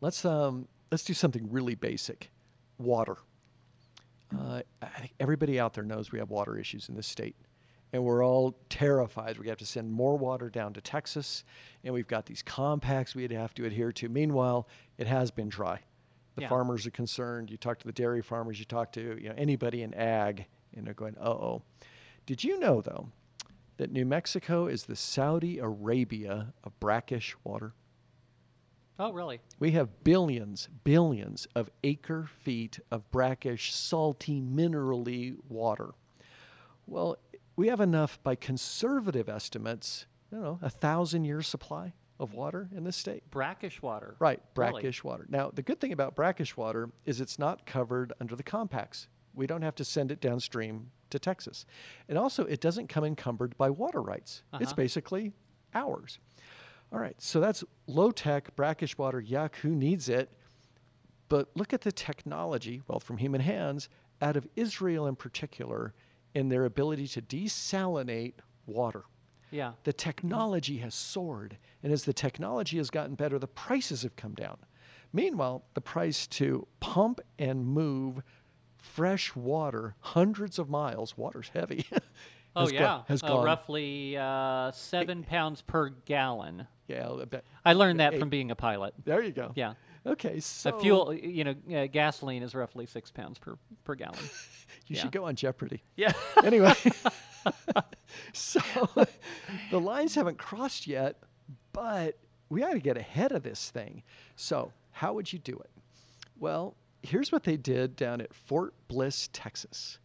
[0.00, 2.30] let's um, let's do something really basic.
[2.78, 3.16] Water.
[4.36, 7.36] Uh, I think everybody out there knows we have water issues in this state,
[7.92, 9.38] and we're all terrified.
[9.38, 11.44] We have to send more water down to Texas,
[11.84, 14.08] and we've got these compacts we'd have to adhere to.
[14.08, 14.68] Meanwhile,
[14.98, 15.80] it has been dry.
[16.34, 16.48] The Yeah.
[16.48, 17.50] farmers are concerned.
[17.50, 18.58] You talk to the dairy farmers.
[18.58, 21.62] You talk to you know anybody in ag, and they're going, "Uh oh."
[22.26, 23.08] Did you know though
[23.78, 27.72] that New Mexico is the Saudi Arabia of brackish water?
[28.98, 29.40] Oh, really?
[29.58, 35.90] We have billions, billions of acre feet of brackish, salty, minerally water.
[36.86, 37.18] Well,
[37.56, 42.68] we have enough by conservative estimates, I don't know, a thousand year supply of water
[42.74, 43.30] in this state.
[43.30, 44.16] Brackish water.
[44.18, 44.72] Right, Really?
[44.72, 45.26] brackish water.
[45.28, 49.08] Now, the good thing about brackish water is it's not covered under the compacts.
[49.34, 51.66] We don't have to send it downstream to Texas.
[52.08, 54.42] And also, it doesn't come encumbered by water rights.
[54.54, 54.74] It's Uh-huh.
[54.76, 55.32] basically
[55.74, 56.18] ours.
[56.92, 59.20] All right, so that's low tech, brackish water.
[59.20, 60.32] Yuck, who needs it?
[61.28, 63.88] But look at the technology, well, from human hands,
[64.22, 65.92] out of Israel in particular,
[66.34, 68.34] in their ability to desalinate
[68.66, 69.04] water.
[69.50, 69.72] Yeah.
[69.84, 71.58] The technology has soared.
[71.82, 74.58] And as the technology has gotten better, the prices have come down.
[75.12, 78.22] Meanwhile, the price to pump and move
[78.76, 81.86] fresh water hundreds of miles, water's heavy.
[82.58, 82.78] Oh, yeah.
[82.78, 83.44] Gone, has uh, gone.
[83.44, 86.66] roughly uh, seven pounds per gallon.
[86.88, 87.10] Yeah,
[87.64, 88.20] I learned that Eight.
[88.20, 88.94] from being a pilot.
[89.04, 89.52] there you go.
[89.54, 89.74] Yeah.
[90.06, 94.18] Okay, so A fuel, you know, uh, gasoline is roughly six pounds per, per gallon.
[94.88, 95.02] You yeah.
[95.02, 95.82] should go on Jeopardy.
[95.96, 96.12] yeah.
[96.44, 96.72] anyway,
[98.32, 98.60] so
[99.70, 101.16] the lines haven't crossed yet,
[101.72, 102.18] but
[102.48, 104.04] we got to get ahead of this thing.
[104.36, 105.70] So, how would you do it?
[106.38, 109.98] Well, here's what they did down at Fort Bliss, Texas.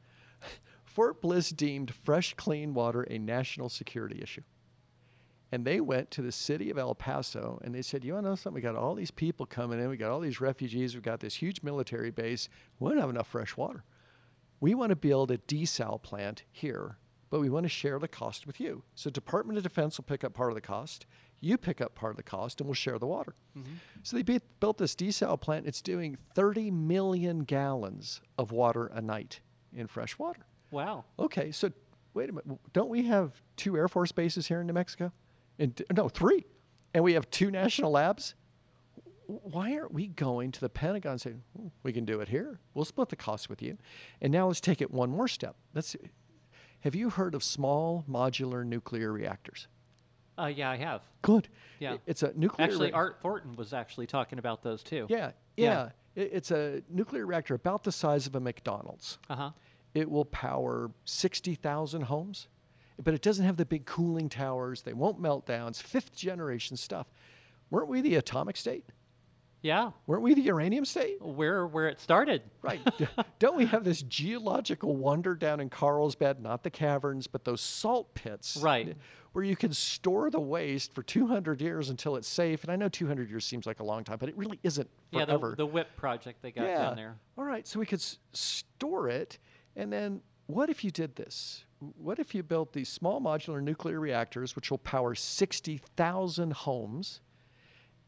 [0.83, 4.41] Fort Bliss deemed fresh, clean water a national security issue.
[5.51, 8.29] And they went to the city of El Paso and they said, You want to
[8.29, 8.55] know something?
[8.55, 9.89] We got all these people coming in.
[9.89, 10.93] We got all these refugees.
[10.93, 12.47] We've got this huge military base.
[12.79, 13.83] We don't have enough fresh water.
[14.61, 16.97] We want to build a desal plant here,
[17.29, 18.83] but we want to share the cost with you.
[18.95, 21.05] So Department of Defense will pick up part of the cost.
[21.41, 23.33] You pick up part of the cost, and we'll share the water.
[23.57, 23.73] Mm-hmm.
[24.03, 25.65] So they be- built this desal plant.
[25.65, 29.39] It's doing 30 million gallons of water a night
[29.73, 30.45] in fresh water.
[30.69, 31.05] Wow.
[31.17, 31.71] Okay, so
[32.13, 32.59] wait a minute.
[32.73, 35.11] Don't we have two Air Force bases here in New Mexico?
[35.61, 36.45] And no, three.
[36.93, 38.33] And we have two national labs.
[39.27, 42.59] Why aren't we going to the Pentagon and saying, "Hmm, we can do it here?
[42.73, 43.77] We'll split the cost with you.
[44.21, 45.55] And now let's take it one more step.
[45.73, 45.95] Let's,
[46.81, 49.67] have you heard of small modular nuclear reactors?
[50.37, 51.01] Uh, yeah, I have.
[51.21, 51.47] Good.
[51.79, 51.97] Yeah.
[52.07, 55.05] It's a nuclear Actually, rea- Art Thornton was actually talking about those too.
[55.09, 55.89] Yeah, Yeah.
[56.15, 56.23] yeah.
[56.23, 59.17] It's a nuclear reactor about the size of a McDonald's.
[59.29, 59.51] Uh huh.
[59.93, 62.47] It will power 60,000 homes,
[63.03, 64.81] but it doesn't have the big cooling towers.
[64.83, 65.69] They won't melt down.
[65.69, 67.07] It's fifth generation stuff.
[67.69, 68.85] Weren't we the atomic state?
[69.61, 69.91] Yeah.
[70.07, 71.21] Weren't we the uranium state?
[71.21, 72.41] Where where it started.
[72.63, 72.81] Right.
[73.37, 78.15] Don't we have this geological wonder down in Carlsbad, not the caverns, but those salt
[78.15, 78.57] pits?
[78.57, 78.97] Right.
[79.33, 82.63] Where you can store the waste for 200 years until it's safe.
[82.63, 85.25] And I know 200 years seems like a long time, but it really isn't Yeah,
[85.25, 85.51] forever.
[85.51, 87.15] the, the WIPP project they got down there.
[87.37, 89.37] All right, so we could s- store it,
[89.75, 91.63] and then what if you did this?
[91.97, 97.21] What if you built these small modular nuclear reactors, which will power 60,000 homes,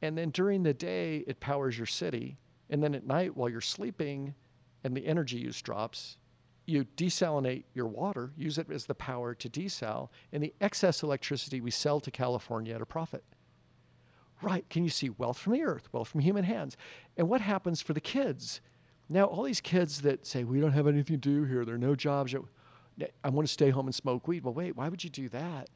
[0.01, 2.37] and then during the day it powers your city,
[2.69, 4.35] and then at night while you're sleeping
[4.83, 6.17] and the energy use drops,
[6.65, 11.59] you desalinate your water, use it as the power to desal, and the excess electricity
[11.59, 13.23] we sell to California at a profit.
[14.41, 14.69] Right.
[14.69, 16.77] Can you see wealth from the earth, wealth from human hands?
[17.17, 18.61] And what happens for the kids?
[19.09, 21.79] Now, all these kids that say, we don't have anything to do here, there are
[21.79, 22.35] no jobs.
[23.23, 24.43] I want to stay home and smoke weed.
[24.43, 25.69] Well, wait, why would you do that?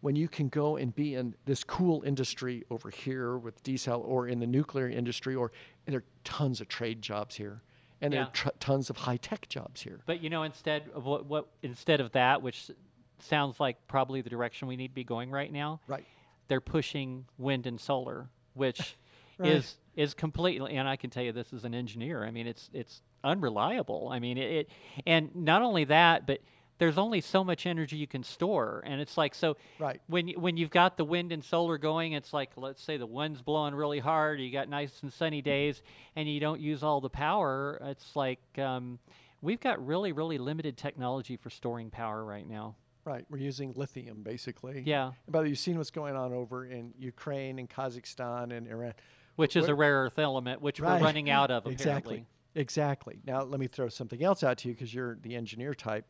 [0.00, 4.28] when you can go and be in this cool industry over here with desal or
[4.28, 5.50] in the nuclear industry or
[5.86, 7.62] there are tons of trade jobs here
[8.02, 10.00] and there are tr- tons of high tech jobs here.
[10.04, 12.70] But you know, instead of what, what instead of that, which
[13.18, 16.04] sounds like probably the direction we need to be going right now, Right.
[16.48, 18.96] they're pushing wind and solar, which
[19.38, 19.52] Right.
[19.52, 20.76] is is completely.
[20.76, 22.24] And I can tell you this as an engineer.
[22.24, 24.10] I mean, it's it's unreliable.
[24.12, 24.70] I mean, it, it
[25.06, 26.40] and not only that, but
[26.78, 29.56] there's only so much energy you can store, and it's like so.
[29.78, 30.00] Right.
[30.08, 33.42] When when you've got the wind and solar going, it's like let's say the wind's
[33.42, 35.82] blowing really hard, you got nice and sunny days,
[36.16, 37.78] and you don't use all the power.
[37.82, 38.98] It's like um,
[39.40, 42.74] we've got really really limited technology for storing power right now.
[43.04, 43.26] Right.
[43.28, 44.82] We're using lithium basically.
[44.86, 45.08] Yeah.
[45.26, 48.66] And by the way, you've seen what's going on over in Ukraine and Kazakhstan and
[48.66, 48.94] Iran.
[49.36, 50.98] which is a rare earth element, which Right.
[51.00, 52.24] we're running out of exactly.
[52.54, 53.20] Exactly.
[53.26, 56.06] Now let me throw something else out to you because you're the engineer type.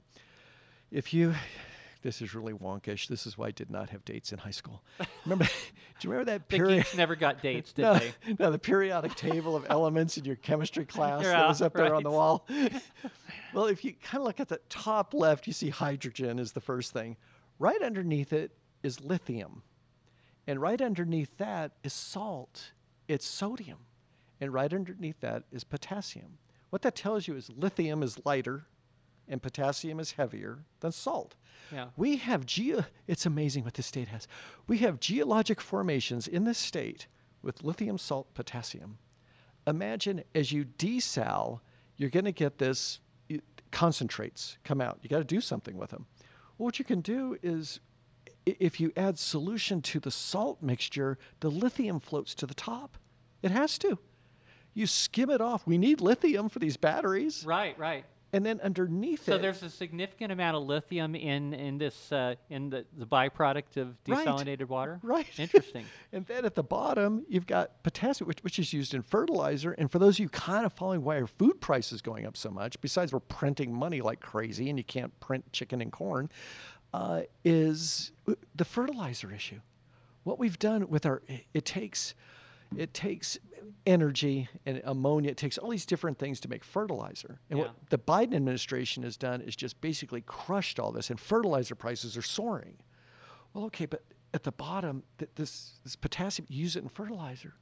[0.95, 1.35] If you,
[2.03, 3.09] this is really wonkish.
[3.09, 4.81] This is why I did not have dates in high school.
[5.25, 5.45] Remember?
[5.99, 6.85] do you remember that The period?
[6.85, 8.13] geeks never got dates, did no, they?
[8.39, 12.05] no, the periodic table of elements in your chemistry class that was up there on
[12.05, 12.47] the wall.
[13.53, 16.61] well, if you kind of look at the top left, you see hydrogen is the
[16.61, 17.17] first thing.
[17.59, 18.53] Right underneath it
[18.85, 19.63] is lithium.
[20.47, 22.71] And right underneath that is salt.
[23.09, 23.79] It's sodium.
[24.41, 26.39] And right underneath that is potassium.
[26.71, 28.67] What that tells you is lithium is lighter
[29.29, 31.35] and potassium is heavier than salt.
[31.73, 31.87] Yeah.
[31.97, 34.29] We have geo it's amazing what this state has.
[34.67, 37.07] We have geologic formations in this state
[37.43, 38.99] with lithium, salt, potassium.
[39.67, 41.61] Imagine as you desal,
[41.97, 43.01] you're going to get this
[43.75, 44.99] concentrates come out.
[45.03, 46.07] You got to do something with them.
[46.57, 47.81] Well, what you can do is
[48.47, 52.97] if you add solution to the salt mixture, the lithium floats to the top.
[53.43, 53.99] It has to.
[54.75, 55.67] You skim it off.
[55.67, 57.45] We need lithium for these batteries.
[57.45, 58.05] Right, right.
[58.35, 62.11] And then underneath So it, So there's a significant amount of lithium in in this
[62.13, 64.27] uh, in the, the byproduct of Right.
[64.27, 65.01] desalinated water.
[65.03, 65.27] Right.
[65.39, 65.87] Interesting.
[66.13, 69.73] and then at the bottom, you've got potassium, which, which is used in fertilizer.
[69.73, 72.37] And for those of you kind of following why our food price is going up
[72.37, 76.29] so much, besides we're printing money like crazy and you can't print chicken and corn,
[76.93, 78.13] uh, is
[78.55, 79.61] the fertilizer issue.
[80.25, 82.15] What we've done with our, it takes,
[82.79, 83.39] it takes
[83.87, 85.31] energy and ammonia.
[85.31, 87.39] It takes all these different things to make fertilizer.
[87.51, 87.67] And Yeah.
[87.67, 92.17] what the Biden administration has done is just basically crushed all this, and fertilizer prices
[92.17, 92.79] are soaring.
[93.53, 97.55] Well, okay, but at the bottom, th- this, this potassium, you use it in fertilizer.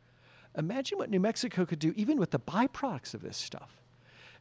[0.56, 3.81] Imagine what New Mexico could do even with the byproducts of this stuff.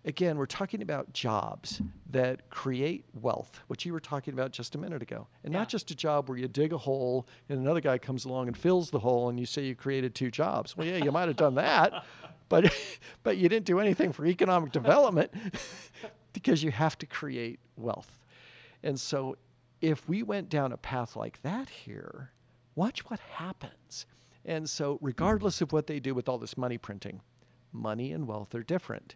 [0.04, 4.78] Again, we're talking about jobs that create wealth, which you were talking about just a
[4.80, 5.28] minute ago.
[5.44, 5.60] And Yeah.
[5.60, 8.58] not just a job where you dig a hole and another guy comes along and
[8.58, 10.76] fills the hole and you say you created two jobs.
[10.76, 12.04] Well, yeah, you might have done that,
[12.50, 12.74] but,
[13.22, 15.32] but you didn't do anything for economic development
[16.34, 18.18] because you have to create wealth.
[18.82, 19.38] And so
[19.82, 22.32] if we went down a path like that here,
[22.76, 24.08] watch what happens.
[24.44, 27.22] And so, regardless of what they do with all this money printing,
[27.72, 29.16] money and wealth are different.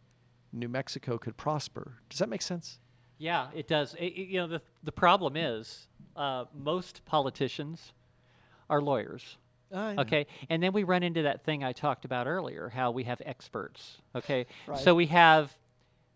[0.56, 1.94] New Mexico could prosper.
[2.10, 2.80] Does that make sense?
[3.18, 3.96] Yeah, it does.
[3.96, 7.94] I- I- you know, the the problem is uh, most politicians
[8.70, 9.38] are lawyers.
[9.72, 9.96] Know.
[10.00, 13.22] Okay, and then we run into that thing I talked about earlier, how we have
[13.26, 13.98] experts.
[14.16, 14.78] Okay, Right.
[14.80, 15.58] so we have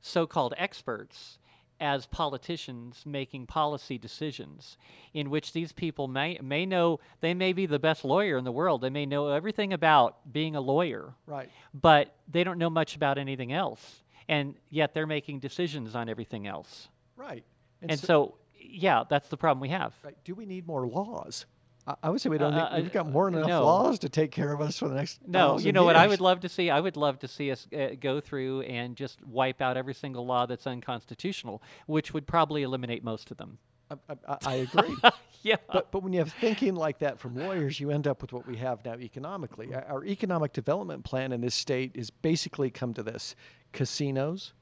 [0.01, 1.39] so-called experts
[1.81, 4.77] as politicians making policy decisions,
[5.13, 8.51] in which these people may may know they may be the best lawyer in the
[8.51, 8.81] world.
[8.81, 11.49] They may know everything about being a lawyer, Right.
[11.73, 16.47] but they don't know much about anything else, and yet they're making decisions on everything
[16.47, 16.87] else.
[17.17, 17.43] Right.
[17.81, 19.93] And, so, yeah, that's the problem we have.
[20.03, 21.45] right, do we need more laws?
[21.87, 22.53] I, I would say we don't.
[22.53, 23.63] Uh, need, we've got more than enough no.
[23.63, 25.19] laws to take care of us for the next.
[25.27, 26.69] No, you know what I would love to see?
[26.69, 30.25] I would love to see us uh, go through and just wipe out every single
[30.25, 33.57] law that's unconstitutional, which would probably eliminate most of them.
[33.89, 33.95] I,
[34.27, 34.95] I, I agree.
[35.41, 35.55] Yeah.
[35.71, 38.45] but but when you have thinking like that from lawyers, you end up with what
[38.45, 39.73] we have now economically.
[39.73, 43.35] Our- Our economic development plan in this state is basically come to this:
[43.71, 44.53] casinos,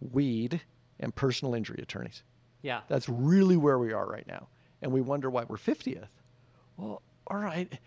[0.00, 0.62] weed,
[1.00, 2.22] and personal injury attorneys.
[2.62, 2.80] yeah.
[2.88, 4.48] That's really where we are right now,
[4.82, 6.08] and we wonder why we're 50th.
[6.76, 7.78] Well, all right,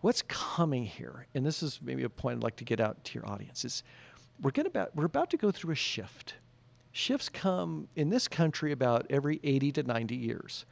[0.00, 1.26] what's coming here?
[1.34, 3.82] And this is maybe a point I'd like to get out to your audience: is
[4.40, 6.34] we're going to about we're about to go through a shift.
[6.92, 10.64] Shifts come in this country about every 80 to 90 years.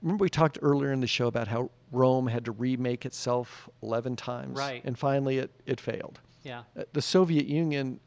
[0.00, 4.14] Remember, we talked earlier in the show about how Rome had to remake itself 11
[4.14, 4.80] times, Right.
[4.84, 6.20] And finally, it, it failed.
[6.44, 6.62] Yeah.
[6.78, 7.98] Uh, the Soviet Union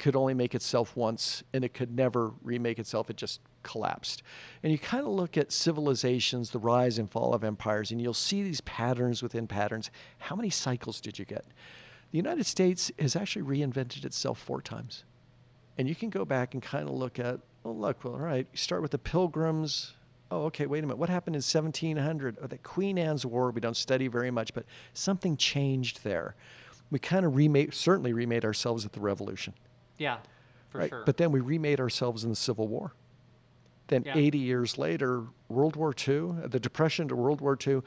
[0.00, 3.08] could only make itself once and it could never remake itself.
[3.08, 4.22] It just collapsed.
[4.62, 8.14] And you kind of look at civilizations, the rise and fall of empires, and you'll
[8.14, 9.90] see these patterns within patterns.
[10.18, 11.44] How many cycles did you get?
[12.10, 15.04] The United States has actually reinvented itself four times.
[15.78, 18.46] And you can go back and kind of look at, oh, look, well, all right,
[18.50, 19.92] you start with the pilgrims,
[20.30, 20.98] oh, okay, wait a minute.
[20.98, 22.38] What happened in 1700?
[22.42, 23.50] Oh, the Queen Anne's War.
[23.50, 26.34] We don't study very much, but something changed there.
[26.90, 29.54] We kind of remade, certainly remade ourselves at the Revolution.
[30.00, 30.18] Yeah,
[30.70, 30.88] for right?
[30.88, 31.02] sure.
[31.04, 32.92] But then we remade ourselves in the Civil War.
[33.86, 34.16] Then Yeah.
[34.16, 37.82] 80 years later, World War II, uh, the Depression to World War II,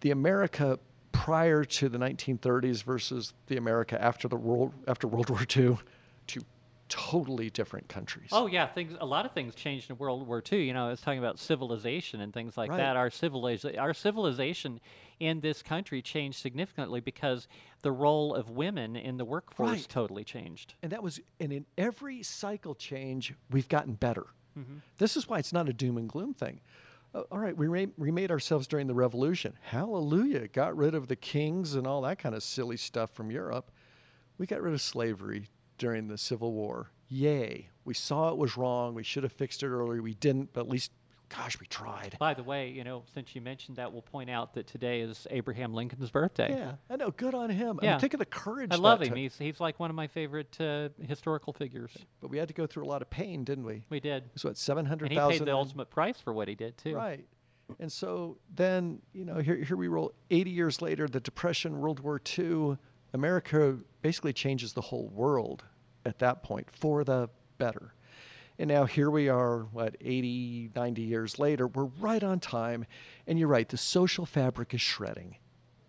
[0.00, 0.78] the America
[1.12, 5.78] prior to the 1930s versus the America after the world after World War II,
[6.26, 6.40] two
[6.88, 8.28] totally different countries.
[8.32, 8.96] Oh yeah, things.
[9.00, 10.64] A lot of things changed in World War II.
[10.64, 12.78] You know, I was talking about civilization and things like Right.
[12.78, 12.96] that.
[12.96, 14.80] Our civilization, our civilization
[15.20, 17.46] in this country changed significantly because
[17.82, 19.86] the role of women in the workforce Right.
[19.88, 20.74] totally changed.
[20.82, 24.26] And that was, and in every cycle change, we've gotten better.
[24.58, 24.78] Mm-hmm.
[24.98, 26.60] This is why it's not a doom and gloom thing.
[27.14, 29.54] Uh, all right, we re- remade ourselves during the revolution.
[29.62, 30.48] Hallelujah.
[30.48, 33.70] Got rid of the kings and all that kind of silly stuff from Europe.
[34.38, 36.90] We got rid of slavery during the Civil War.
[37.08, 37.68] Yay.
[37.84, 38.94] We saw it was wrong.
[38.94, 40.00] We should have fixed it earlier.
[40.02, 40.92] We didn't, but at least,
[41.34, 42.16] gosh, we tried.
[42.18, 45.26] By the way, you know, since you mentioned that, we'll point out that today is
[45.30, 46.50] Abraham Lincoln's birthday.
[46.50, 47.10] Yeah, I know.
[47.10, 47.78] Good on him.
[47.80, 47.90] I Yeah.
[47.92, 48.70] mean, think of the courage.
[48.72, 49.08] I love him.
[49.08, 49.16] took.
[49.16, 51.92] He's he's like one of my favorite uh, historical figures.
[52.20, 53.84] But we had to go through a lot of pain, didn't we?
[53.90, 55.32] We did, So what, 700,000?
[55.32, 56.94] he paid the ultimate price for what he did too.
[56.96, 57.24] Right.
[57.78, 62.00] And so then, you know, here, here we roll 80 years later, the Depression, World
[62.00, 62.76] War II,
[63.12, 65.64] America basically changes the whole world
[66.04, 67.94] at that point for the better.
[68.60, 72.86] And now here we are, what, 80, 90 years later, we're right on time.
[73.26, 75.36] And you're right, the social fabric is shredding.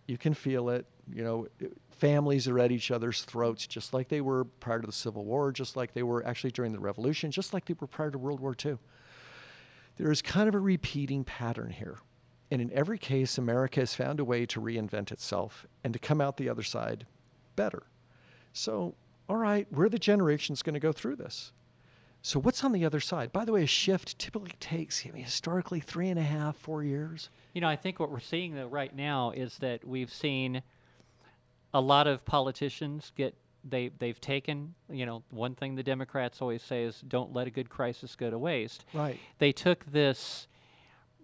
[0.08, 0.88] You can feel it.
[1.14, 1.48] You know,
[1.92, 5.52] families are at each other's throats, just like they were prior to the Civil War,
[5.52, 8.40] just like they were actually during the Revolution, just like they were prior to World
[8.40, 8.78] War II
[10.02, 12.00] there is kind of a repeating pattern here.
[12.50, 16.20] And in every case, America has found a way to reinvent itself and to come
[16.20, 17.06] out the other side
[17.56, 17.84] better.
[18.52, 18.96] So,
[19.30, 21.54] all right, we're the generations going to go through this.
[22.24, 23.32] So, what's on the other side?
[23.32, 26.84] By the way, a shift typically takes, I mean, historically, three and a half, four
[26.84, 27.30] years.
[27.54, 30.62] You know, I think what we're seeing though right now is that we've seen
[31.74, 36.64] a lot of politicians get they they've taken you know one thing the Democrats always
[36.64, 38.86] say is don't let a good crisis go to waste.
[38.94, 39.20] Right.
[39.40, 40.48] They took this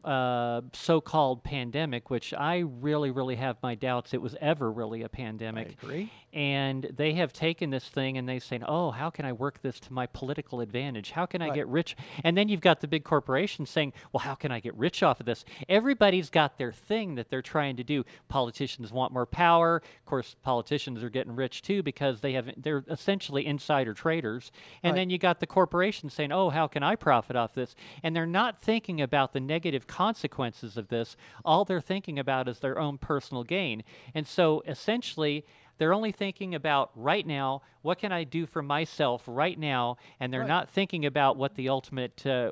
[0.08, 5.10] uh, so-called pandemic, which I really really have my doubts it was ever really a
[5.10, 6.12] pandemic I agree.
[6.34, 9.80] and they have taken this thing and they say, "Oh, how can I work this
[9.82, 11.12] to my political advantage?
[11.12, 11.56] How can I Right.
[11.56, 14.74] get rich?" And then you've got the big corporations saying, "Well, how can I get
[14.76, 18.04] rich off of this?" Everybody's got their thing that they're trying to do.
[18.30, 19.78] Politicians want more power.
[20.00, 24.52] Of course, politicians are getting rich too because they have they're essentially insider traders.
[24.84, 25.02] And Right.
[25.02, 28.26] then you got the corporations saying, "Oh, how can I profit off this?" And they're
[28.26, 31.18] not thinking about the negative consequences of this.
[31.44, 33.84] All they're thinking about is their own personal gain.
[34.14, 35.44] And so essentially
[35.78, 39.98] they're only thinking about right now, what can I do for myself right now?
[40.20, 40.48] And they're Right.
[40.58, 42.52] not thinking about what the ultimate uh,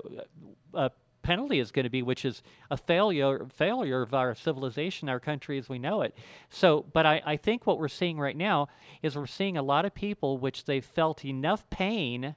[0.74, 0.90] uh,
[1.22, 5.58] penalty is going to be, which is a failure failure of our civilization, our country
[5.58, 6.14] as we know it.
[6.50, 8.68] So, but I, I think what we're seeing right now
[9.02, 12.36] is we're seeing a lot of people which they've felt enough pain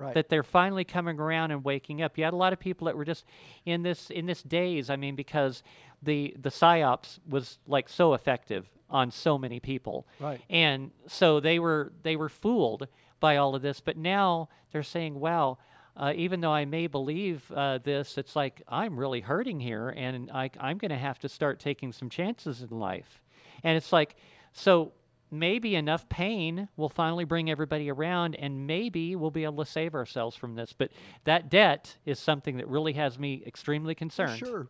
[0.00, 0.14] Right.
[0.14, 2.16] that they're finally coming around and waking up.
[2.18, 3.24] You had a lot of people that were just
[3.64, 4.88] in this in this daze.
[4.90, 5.62] I mean, because
[6.02, 10.40] the the psyops was like so effective on so many people, Right.
[10.50, 12.88] and so they were they were fooled
[13.20, 13.80] by all of this.
[13.80, 15.58] But now they're saying, "Wow."
[15.96, 20.30] Uh, even though I may believe uh, this, it's like I'm really hurting here, and
[20.30, 23.20] I, I'm going to have to start taking some chances in life.
[23.64, 24.16] And it's like,
[24.52, 24.92] so
[25.30, 29.94] maybe enough pain will finally bring everybody around and maybe we'll be able to save
[29.94, 30.90] ourselves from this but
[31.24, 34.68] that debt is something that really has me extremely concerned Sure.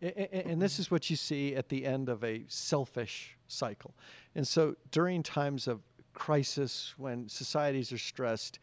[0.00, 3.94] And this is what you see at the end of a selfish cycle.
[4.34, 5.82] And so during times of
[6.14, 8.58] crisis, when societies are stressed,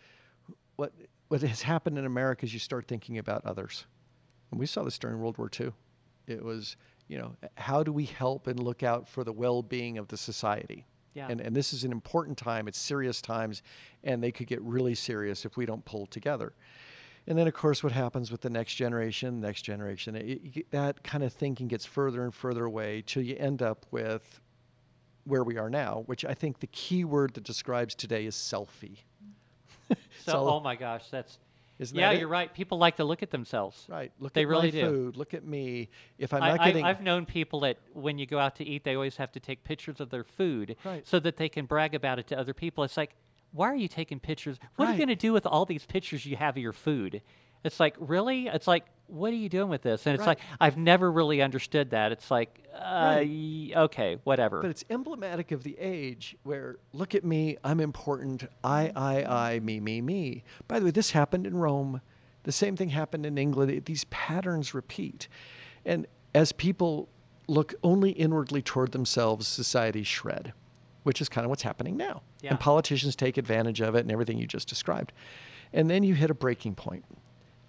[0.77, 0.93] what,
[1.27, 3.85] what has happened in America is you start thinking about others.
[4.49, 5.73] And we saw this during World War II.
[6.25, 6.75] It was,
[7.07, 10.17] you know, how do we help and look out for the well being of the
[10.17, 10.87] society?
[11.17, 11.27] Yeah.
[11.29, 13.63] And, and this is an important time, it's serious times,
[14.03, 16.53] and they could get really serious if we don't pull together.
[17.25, 21.23] And then, of course, what happens with the next generation, next generation, it, that kind
[21.23, 24.39] of thinking gets further and further away till you end up with
[25.25, 28.99] where we are now, which I think the key word that describes today is selfie.
[29.89, 29.95] so
[30.25, 31.39] So- oh my gosh that's
[31.79, 34.11] Isn't yeah you're right people like to look at themselves Right.
[34.19, 34.85] Look They at really my do.
[34.87, 35.17] food.
[35.17, 35.89] Look at me.
[36.17, 38.63] If I'm I, not I, getting I've known people that when you go out to
[38.65, 41.07] eat, they always have to take pictures of their food Right.
[41.07, 42.83] so that they can brag about it to other people.
[42.83, 43.15] It's like,
[43.51, 44.57] why are you taking pictures?
[44.75, 47.21] What are you going to do with all these pictures you have of your food?
[47.63, 48.47] It's like, really?
[48.47, 50.05] It's like, what are you doing with this?
[50.05, 50.37] And it's Right.
[50.37, 52.11] like, I've never really understood that.
[52.11, 53.71] It's like, uh, Right.
[53.75, 54.61] okay, whatever.
[54.61, 59.23] But it's emblematic of the age where, look at me, I'm important, I, I,
[59.55, 60.43] I, me, me, me.
[60.67, 62.01] By the way, this happened in Rome.
[62.43, 63.71] The same thing happened in England.
[63.71, 65.27] It- These patterns repeat.
[65.85, 66.05] And
[66.35, 67.09] as people
[67.47, 70.53] look only inwardly toward themselves, society shred,
[71.03, 72.21] which is kind of what's happening now.
[72.41, 72.51] Yeah.
[72.51, 75.13] And politicians take advantage of it and everything you just described.
[75.73, 77.05] And then you hit a breaking point.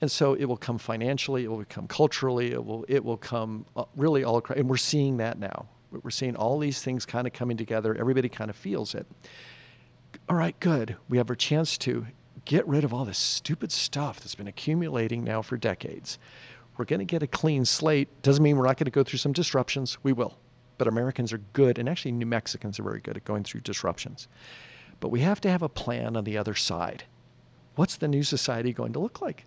[0.00, 3.66] And so it will come financially, it will come culturally, it will it will come
[3.76, 4.58] uh, really all across.
[4.58, 5.66] And we're seeing that now.
[5.90, 7.96] We're seeing all these things kind of coming together.
[7.98, 9.06] Everybody kind of feels it.
[10.28, 10.96] All right, good.
[11.08, 12.06] We have our chance to
[12.44, 16.18] get rid of all this stupid stuff that's been accumulating now for decades.
[16.76, 18.08] We're going to get a clean slate.
[18.22, 19.98] Doesn't mean we're not going to go through some disruptions.
[20.02, 20.38] We will.
[20.76, 24.28] But Americans are good, and actually, New Mexicans are very good at going through disruptions.
[25.00, 27.04] But we have to have a plan on the other side.
[27.74, 29.44] What's the new society going to look like?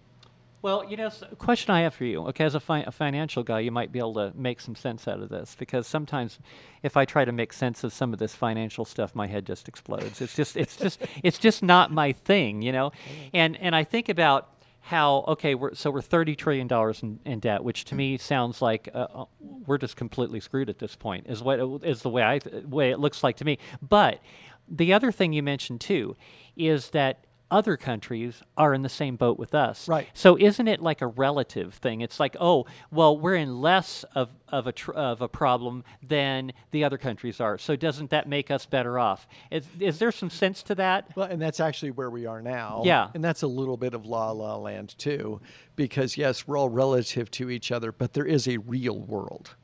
[0.61, 2.21] Well, you know, s- a question I have for you.
[2.27, 5.07] Okay, as a, fi- a financial guy, you might be able to make some sense
[5.07, 6.37] out of this because sometimes,
[6.83, 9.67] if I try to make sense of some of this financial stuff, my head just
[9.67, 10.21] explodes.
[10.21, 12.91] It's just, it's just, it's just not my thing, you know.
[13.33, 14.49] And and I think about
[14.83, 18.61] how okay, we're so we're thirty trillion dollars in, in debt, which to me sounds
[18.61, 21.25] like uh, uh, we're just completely screwed at this point.
[21.27, 23.57] Is what it- is the way I th- way it looks like to me.
[23.81, 24.19] But
[24.67, 26.15] the other thing you mentioned too
[26.55, 29.87] is that other countries are in the same boat with us.
[29.87, 30.07] Right.
[30.13, 32.01] So isn't it like a relative thing?
[32.01, 36.53] It's like, oh, well, we're in less of, of a tr- of a problem than
[36.71, 37.57] the other countries are.
[37.57, 39.27] So doesn't that make us better off?
[39.51, 41.15] Is is there some sense to that?
[41.15, 42.83] Well, and that's actually where we are now.
[42.85, 43.09] Yeah.
[43.13, 45.41] And that's a little bit of la la land too,
[45.75, 49.55] because yes, we're all relative to each other, but there is a real world.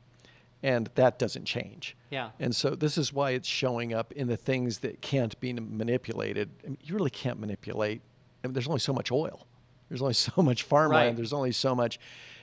[0.62, 1.96] And that doesn't change.
[2.10, 2.30] Yeah.
[2.40, 6.50] And so this is why it's showing up in the things that can't be manipulated.
[6.64, 8.00] I mean, you really can't manipulate.
[8.42, 9.46] I mean, there's only so much oil.
[9.88, 11.06] There's only so much farmland.
[11.10, 11.16] Right.
[11.16, 12.00] There's only so much.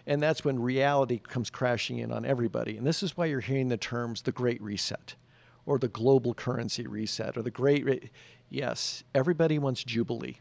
[0.07, 2.77] And that's when reality comes crashing in on everybody.
[2.77, 5.15] And this is why you're hearing the terms the Great Reset
[5.65, 7.83] or the global currency reset or the Great.
[7.83, 8.11] Re-
[8.49, 10.37] yes, everybody wants Jubilee.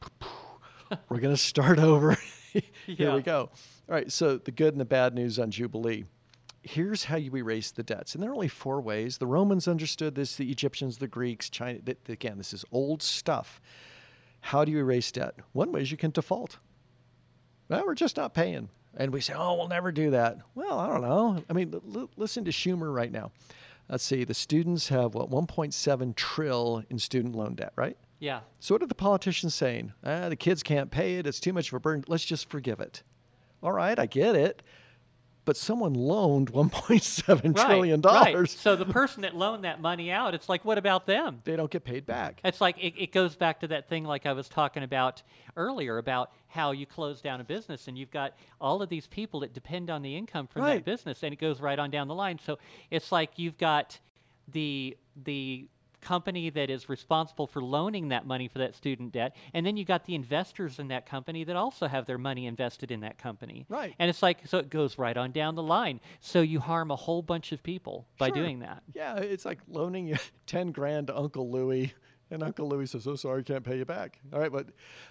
[1.08, 2.16] We're going to start over.
[2.52, 3.14] Here Yeah.
[3.16, 3.50] we go.
[3.88, 4.10] All right.
[4.10, 6.04] So the good and the bad news on Jubilee.
[6.62, 8.14] Here's how you erase the debts.
[8.14, 9.18] And there are only four ways.
[9.18, 11.78] The Romans understood this, the Egyptians, the Greeks, China.
[11.78, 13.60] th- again, this is old stuff.
[14.40, 15.34] How do you erase debt?
[15.52, 16.58] One way is you can default.
[17.68, 18.68] Well, we're just not paying.
[18.96, 20.38] And we say, oh, we'll never do that.
[20.54, 21.44] Well, I don't know.
[21.48, 23.30] I mean, l- l- listen to Schumer right now.
[23.88, 27.96] Let's see, the students have what, 1.7 trill in student loan debt, right?
[28.18, 28.40] Yeah.
[28.60, 29.92] So what are the politicians saying?
[30.04, 31.26] Ah, the kids can't pay it.
[31.26, 32.04] It's too much of a burden.
[32.08, 33.02] Let's just forgive it.
[33.62, 34.62] All right, I get it.
[35.48, 38.32] But someone loaned 1.7 trillion Right.
[38.32, 38.50] dollars.
[38.50, 41.40] So the person that loaned that money out, it's like, what about them?
[41.44, 42.40] They don't get paid back.
[42.44, 45.22] It's like it, it goes back to that thing like I was talking about
[45.56, 49.40] earlier about how you close down a business and you've got all of these people
[49.40, 50.74] that depend on the income from Right.
[50.74, 52.38] that business and it goes right on down the line.
[52.44, 52.58] So
[52.90, 53.98] it's like you've got
[54.52, 55.66] the the
[56.00, 59.84] company that is responsible for loaning that money for that student debt and then you
[59.84, 63.66] got the investors in that company that also have their money invested in that company.
[63.68, 63.94] Right.
[63.98, 66.00] And it's like so it goes right on down the line.
[66.20, 68.36] So you harm a whole bunch of people by Sure.
[68.36, 68.82] doing that.
[68.94, 71.92] Yeah, it's like loaning you 10 grand to Uncle Louie.
[72.30, 74.66] And Uncle Louie says, "Oh, sorry, can't pay you back." All right, but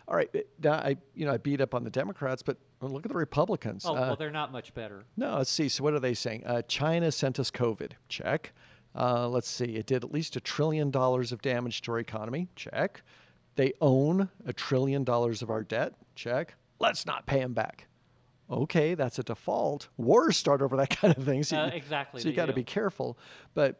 [0.07, 0.29] all right.
[0.63, 3.85] Now I, you know, I beat up on the Democrats, but look at the Republicans.
[3.87, 5.03] Oh, Uh, well they're not much better.
[5.17, 5.67] No, let's see.
[5.67, 6.43] So what are they saying?
[6.45, 7.93] Uh, China sent us COVID.
[8.07, 8.53] Check.
[8.95, 9.75] Uh, let's see.
[9.75, 12.47] It did at least a trillion dollars of damage to our economy.
[12.55, 13.01] Check.
[13.55, 15.93] They own a trillion dollars of our debt.
[16.15, 16.55] Check.
[16.79, 17.87] Let's not pay them back.
[18.49, 19.89] Okay, that's a default.
[19.97, 21.43] Wars start over that kind of thing.
[21.43, 23.17] So Uh, you- exactly, So you got to be careful.
[23.53, 23.79] But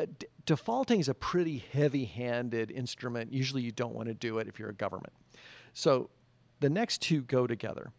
[0.00, 3.32] uh, d- defaulting is a pretty heavy-handed instrument.
[3.32, 5.12] Usually, you don't want to do it if you're a government.
[5.74, 6.10] So
[6.60, 7.92] the next two go together.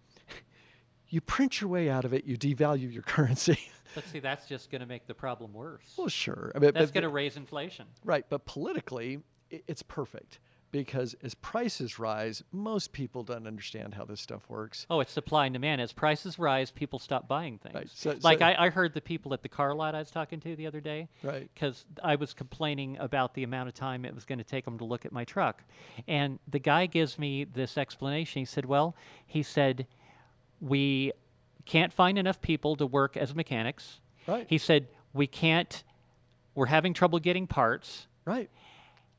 [1.10, 2.26] You print your way out of it.
[2.26, 3.60] You devalue your currency.
[3.96, 5.94] But see, that's just going to make the problem worse.
[5.98, 6.52] well, sure.
[6.56, 7.86] I mean, that's going to raise inflation.
[8.04, 9.20] right, but politically,
[9.52, 10.40] i- it's perfect
[10.70, 14.86] because as prices rise, most people don't understand how this stuff works.
[14.90, 15.80] Oh, it's supply and demand.
[15.80, 17.74] As prices rise, people stop buying things.
[17.74, 20.12] Right, so- like so- I, I heard the people at the car lot I was
[20.12, 21.08] talking to the other day.
[21.24, 21.50] Right.
[21.54, 24.78] Because I was complaining about the amount of time it was going to take them
[24.80, 25.64] to look at my truck,
[26.08, 28.42] and the guy gives me this explanation.
[28.42, 28.96] He said, "Well,
[29.26, 29.88] he said
[30.62, 31.12] we
[31.66, 34.00] can't find enough people to work as mechanics.
[34.28, 34.46] Right.
[34.50, 35.84] He said we can't.
[36.56, 38.50] We're having trouble getting parts." Right.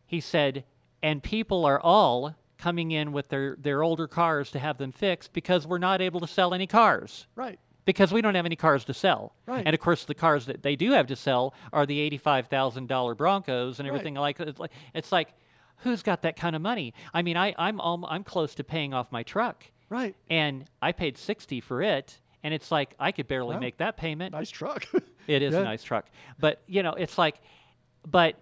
[0.07, 0.65] he said,
[1.03, 5.33] and people are all coming in with their, their older cars to have them fixed
[5.33, 7.59] because we're not able to sell any cars Right.
[7.87, 9.33] because we don't have any cars to sell.
[9.47, 9.63] Right.
[9.65, 12.89] And of course, the cars that they do have to sell are the eighty-five thousand
[12.89, 13.95] dollar Broncos and Right.
[13.95, 15.33] everything like it's like it's like,
[15.79, 16.93] who's got that kind of money?
[17.15, 20.15] I mean, I I'm I'm close to paying off my truck, Right.
[20.29, 23.61] and I paid sixty for it, and it's like I could barely Wow.
[23.61, 24.33] make that payment.
[24.33, 24.85] Nice truck.
[25.27, 25.61] It is Yeah.
[25.61, 26.07] a nice truck,
[26.39, 27.37] but you know, it's like,
[28.11, 28.37] but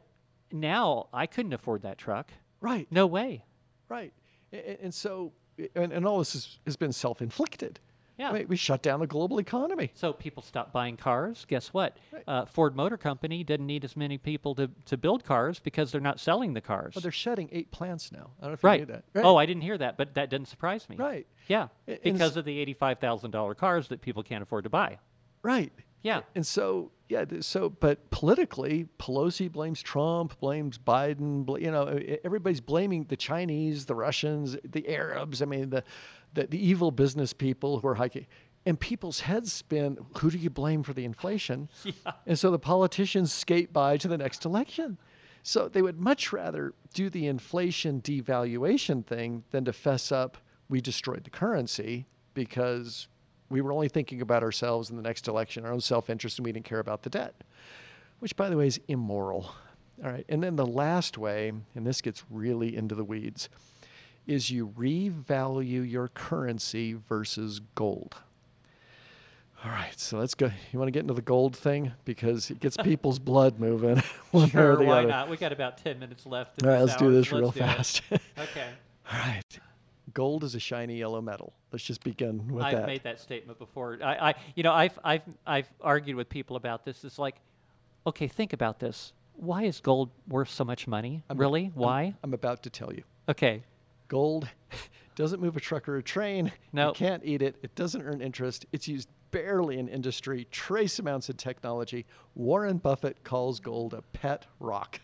[0.52, 2.30] now I couldn't afford that truck.
[2.60, 2.86] right.
[2.92, 3.44] No way.
[3.88, 4.12] Right.
[4.52, 5.32] A- a- And so
[5.74, 7.80] and, and all this is, has been self-inflicted.
[8.18, 8.32] Yeah.
[8.32, 9.90] Mean, we shut down the global economy.
[9.94, 11.44] So people stopped buying cars.
[11.48, 11.98] Guess what?
[12.26, 16.00] Uh, Ford Motor Company didn't need as many people to, to build cars because they're
[16.00, 16.94] not selling the cars.
[16.94, 18.30] Well, they're shutting eight plants now.
[18.40, 19.24] I don't know if you knew that.
[19.24, 20.96] Oh, I didn't hear that, but that didn't surprise me.
[20.96, 21.26] Right.
[21.46, 21.68] Yeah.
[21.86, 24.98] And Because of the eighty-five thousand dollar cars that people can't afford to buy.
[25.42, 25.72] Right.
[26.02, 26.20] Yeah.
[26.36, 32.60] And so, yeah, so, but politically, Pelosi blames Trump, blames Biden, bl- you know, everybody's
[32.60, 35.82] blaming the Chinese, the Russians, the Arabs, I mean, the,
[36.34, 38.26] the, the evil business people who are hiking.
[38.64, 41.68] And people's heads spin who do you blame for the inflation?
[42.26, 44.98] And so the politicians skate by to the next election.
[45.44, 50.80] So they would much rather do the inflation devaluation thing than to fess up, we
[50.80, 53.06] destroyed the currency because
[53.48, 56.44] we were only thinking about ourselves in the next election, our own self interest, and
[56.44, 57.44] we didn't care about the debt,
[58.18, 59.54] which, by the way, is immoral.
[60.04, 60.26] All right.
[60.28, 63.48] And then the last way, and this gets really into the weeds,
[64.26, 68.16] is you revalue your currency versus gold.
[69.64, 70.50] All right, so let's go.
[70.72, 74.02] You want to get into the gold thing because it gets people's blood moving.
[74.30, 75.08] one way or Sure, the why other.
[75.08, 75.30] not?
[75.30, 76.60] We got about ten minutes left.
[76.62, 78.02] in All right, let's do this real let's do fast.
[78.38, 78.68] Okay.
[79.12, 79.58] All right,
[80.14, 81.52] gold is a shiny yellow metal.
[81.72, 82.86] Let's just begin with I've that.
[82.86, 83.98] made that statement before.
[84.02, 87.04] I, I, you know, I've, I've, I've argued with people about this.
[87.04, 87.36] It's like,
[88.06, 89.12] okay, think about this.
[89.34, 91.22] Why is gold worth so much money?
[91.34, 91.70] really?
[91.74, 92.14] Why?
[92.24, 93.02] I'm about to tell you.
[93.28, 93.62] okay.
[94.08, 94.48] Gold
[95.16, 96.52] doesn't move a truck or a train.
[96.72, 96.88] No.
[96.88, 97.56] You can't eat it.
[97.62, 98.66] It doesn't earn interest.
[98.72, 102.06] It's used barely in industry, trace amounts in technology.
[102.34, 105.00] Warren Buffett calls gold a pet rock.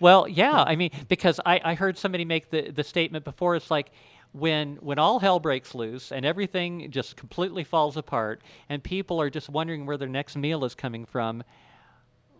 [0.00, 0.64] Well, yeah.
[0.66, 3.54] I mean, because I, I heard somebody make the, the statement before.
[3.54, 3.90] It's like
[4.32, 9.30] when when all hell breaks loose and everything just completely falls apart, and people are
[9.30, 11.42] just wondering where their next meal is coming from.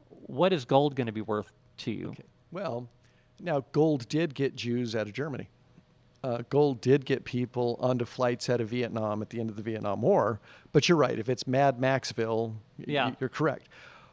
[0.08, 2.14] What is gold going to be worth to you?
[2.50, 2.88] Well,
[3.40, 5.48] now gold did get Jews out of Germany.
[6.22, 9.62] Uh, gold did get people onto flights out of Vietnam at the end of the
[9.62, 10.38] Vietnam War.
[10.72, 11.18] But you're right.
[11.18, 13.12] If it's Mad Maxville, Yeah.
[13.20, 13.68] you're correct.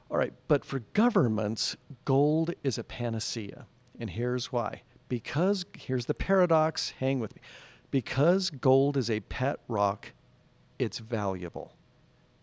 [0.10, 0.34] All right.
[0.48, 3.66] But for governments, gold is a panacea.
[4.00, 4.84] And here's why.
[5.10, 7.42] Because, here's the paradox, hang with me.
[7.92, 10.14] Because gold is a pet rock,
[10.80, 11.74] it's valuable.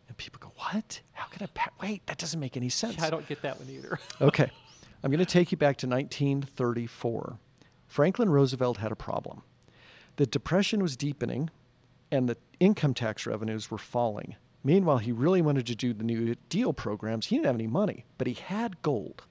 [0.08, 1.00] And people go, what?
[1.12, 1.72] How can a pet?
[1.80, 3.02] Wait, that doesn't make any sense.
[3.02, 3.98] I don't get that one either.
[4.20, 4.50] Okay.
[5.02, 7.38] I'm going to take you back to 1934.
[7.86, 9.42] Franklin Roosevelt had a problem.
[10.16, 11.50] The Depression was deepening
[12.10, 14.36] and the income tax revenues were falling.
[14.62, 17.26] Meanwhile, he really wanted to do the New Deal programs.
[17.26, 19.24] He didn't have any money, but he had gold.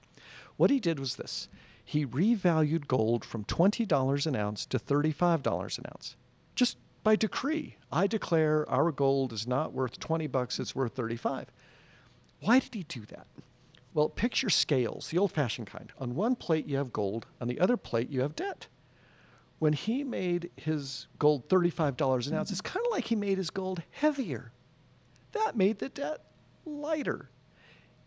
[0.56, 1.48] What he did was this
[1.84, 6.16] he revalued gold from $20 an ounce to $35 an ounce.
[6.54, 7.76] Just by decree.
[7.92, 11.48] I declare our gold is not worth 20 bucks, it's worth 35.
[12.40, 13.26] Why did he do that?
[13.92, 15.92] Well, picture scales, the old fashioned kind.
[15.98, 18.66] On one plate, you have gold, on the other plate, you have debt.
[19.58, 23.50] When he made his gold $35 an ounce, it's kind of like he made his
[23.50, 24.52] gold heavier.
[25.32, 26.20] That made the debt
[26.64, 27.30] lighter.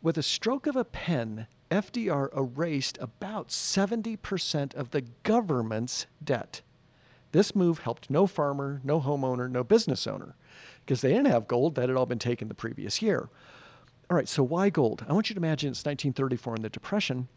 [0.01, 6.61] With a stroke of a pen, FDR erased about 70% of the government's debt.
[7.31, 10.35] This move helped no farmer, no homeowner, no business owner
[10.87, 13.29] because they didn't have gold that had all been taken the previous year.
[14.09, 15.05] All right, so why gold?
[15.07, 17.27] I want you to imagine it's 1934 in the Depression,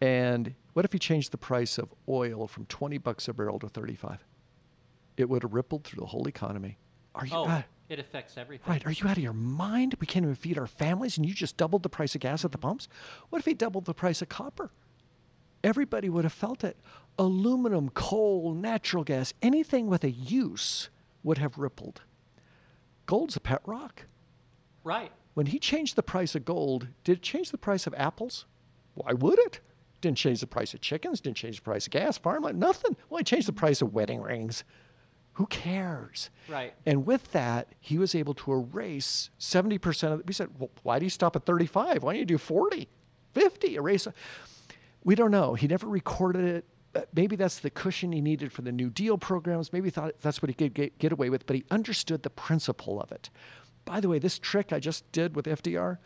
[0.00, 3.68] and what if you changed the price of oil from 20 bucks a barrel to
[3.68, 4.24] 35?
[5.16, 6.78] It would have rippled through the whole economy.
[7.14, 8.70] Are you Oh, uh, it affects everything.
[8.72, 8.86] right?
[8.86, 9.96] Are you out of your mind?
[10.00, 12.52] We can't even feed our families, and you just doubled the price of gas at
[12.52, 12.86] the pumps.
[13.30, 14.70] What if he doubled the price of copper?
[15.64, 16.76] Everybody would have felt it.
[17.18, 20.88] Aluminum, coal, natural gas, anything with a use
[21.24, 22.02] would have rippled.
[23.06, 24.02] Gold's a pet rock.
[24.84, 25.10] Right.
[25.34, 28.44] When he changed the price of gold, did it change the price of apples?
[28.94, 29.60] Why would it?
[30.00, 32.96] Didn't change the price of chickens, didn't change the price of gas, farmland, nothing.
[33.08, 34.64] Well, it changed the price of wedding rings.
[35.34, 36.30] Who cares?
[36.48, 36.74] Right.
[36.84, 40.26] And with that, he was able to erase 70% of it.
[40.26, 42.02] We said, well, why do you stop at 35?
[42.02, 42.88] Why don't you do 40,
[43.34, 43.74] 50?
[43.76, 44.08] Erase.
[45.04, 45.54] We don't know.
[45.54, 46.64] He never recorded it.
[46.94, 49.72] Uh, Maybe that's the cushion he needed for the New Deal programs.
[49.72, 52.30] Maybe he thought that's what he could get, get away with, but he understood the
[52.30, 53.30] principle of it.
[53.84, 55.98] By the way, this trick I just did with FDR,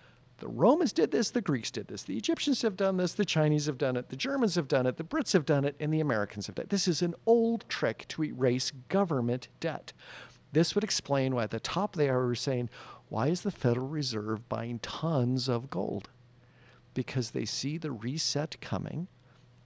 [0.43, 3.66] the Romans did this, the Greeks did this, the Egyptians have done this, the Chinese
[3.66, 6.01] have done it, the Germans have done it, the Brits have done it, and the
[6.01, 6.70] Americans have done it.
[6.70, 9.93] This is an old trick to erase government debt.
[10.51, 12.70] This would explain why at the top they are saying,
[13.09, 16.09] why is the Federal Reserve buying tons of gold?
[16.93, 19.07] Because they see the reset coming.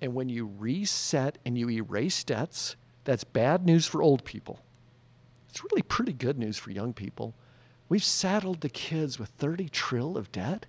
[0.02, 4.60] And when you reset and you erase debts, that's bad news for old people.
[5.48, 7.34] It's really pretty good news for young people.
[7.88, 10.66] We've saddled the kids with 30 trill of debt.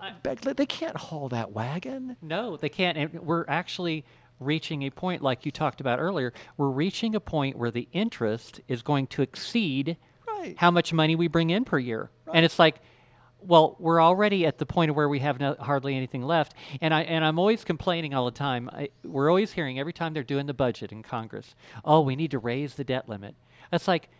[0.00, 2.16] I- They can't haul that wagon.
[2.20, 2.98] No, they can't.
[2.98, 4.04] And we're actually
[4.38, 6.34] reaching a point like you talked about earlier.
[6.58, 9.96] We're reaching a point where the interest is going to exceed
[10.28, 10.54] Right.
[10.58, 12.10] how much money we bring in per year.
[12.32, 12.80] And it's like,
[13.40, 16.54] well, we're already at the point of where we have no, hardly anything left.
[16.82, 18.68] And I and I'm always complaining all the time.
[18.72, 22.32] I, we're always hearing every time they're doing the budget in Congress, oh, we need
[22.32, 23.34] to raise the debt limit.
[23.72, 24.10] It's like,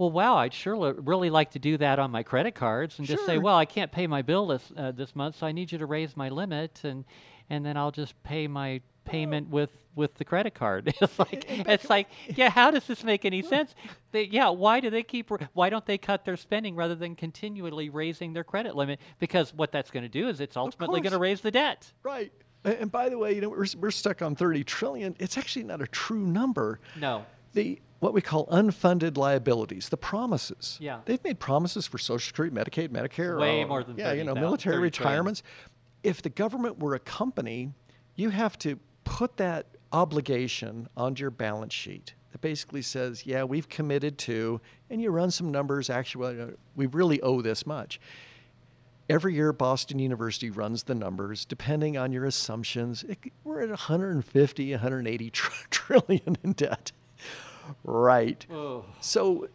[0.00, 3.26] well, wow, I'd sure really like to do that on my credit cards and just
[3.26, 5.76] say, well, I can't pay my bill this uh, this month, so I need you
[5.76, 7.04] to raise my limit, and
[7.50, 10.90] and then I'll just pay my payment with with the credit card.
[11.02, 13.74] it's like it's like, yeah, how does this make any sense?
[14.12, 15.30] They, yeah, why do they keep?
[15.30, 19.00] r- Why don't they cut their spending rather than continually raising their credit limit?
[19.18, 21.92] Because what that's going to do is it's ultimately going to raise the debt.
[22.02, 22.32] Right.
[22.64, 25.14] And by the way, you know, we're, we're stuck on 30 trillion.
[25.18, 26.80] It's actually not a true number.
[26.98, 27.26] No.
[27.52, 30.78] The what we call unfunded liabilities, the promises.
[30.80, 31.00] Yeah.
[31.04, 33.38] They've made promises for Social Security, Medicaid, Medicare.
[33.38, 34.02] way uh, more than that.
[34.02, 35.10] yeah, you know, 30,000 military 30 trillion.
[35.10, 35.42] retirements.
[36.02, 37.72] If the government were a company,
[38.16, 42.14] you have to put that obligation onto your balance sheet.
[42.32, 45.90] That basically says, yeah, we've committed to, and you run some numbers.
[45.90, 48.00] Actually, we really owe this much.
[49.10, 51.44] Every year, Boston University runs the numbers.
[51.44, 56.92] Depending on your assumptions, it, we're at 150, 180 tr- trillion in debt.
[57.84, 58.44] Right.
[58.50, 58.84] Oh.
[59.00, 59.48] So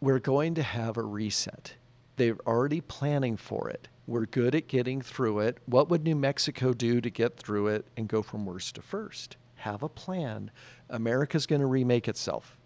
[0.00, 1.74] we're going to have a reset.
[2.16, 3.88] They're already planning for it.
[4.06, 5.58] We're good at getting through it.
[5.66, 9.36] What would New Mexico do to get through it and go from worst to first?
[9.56, 10.50] Have a plan.
[10.88, 12.56] America's going to remake itself.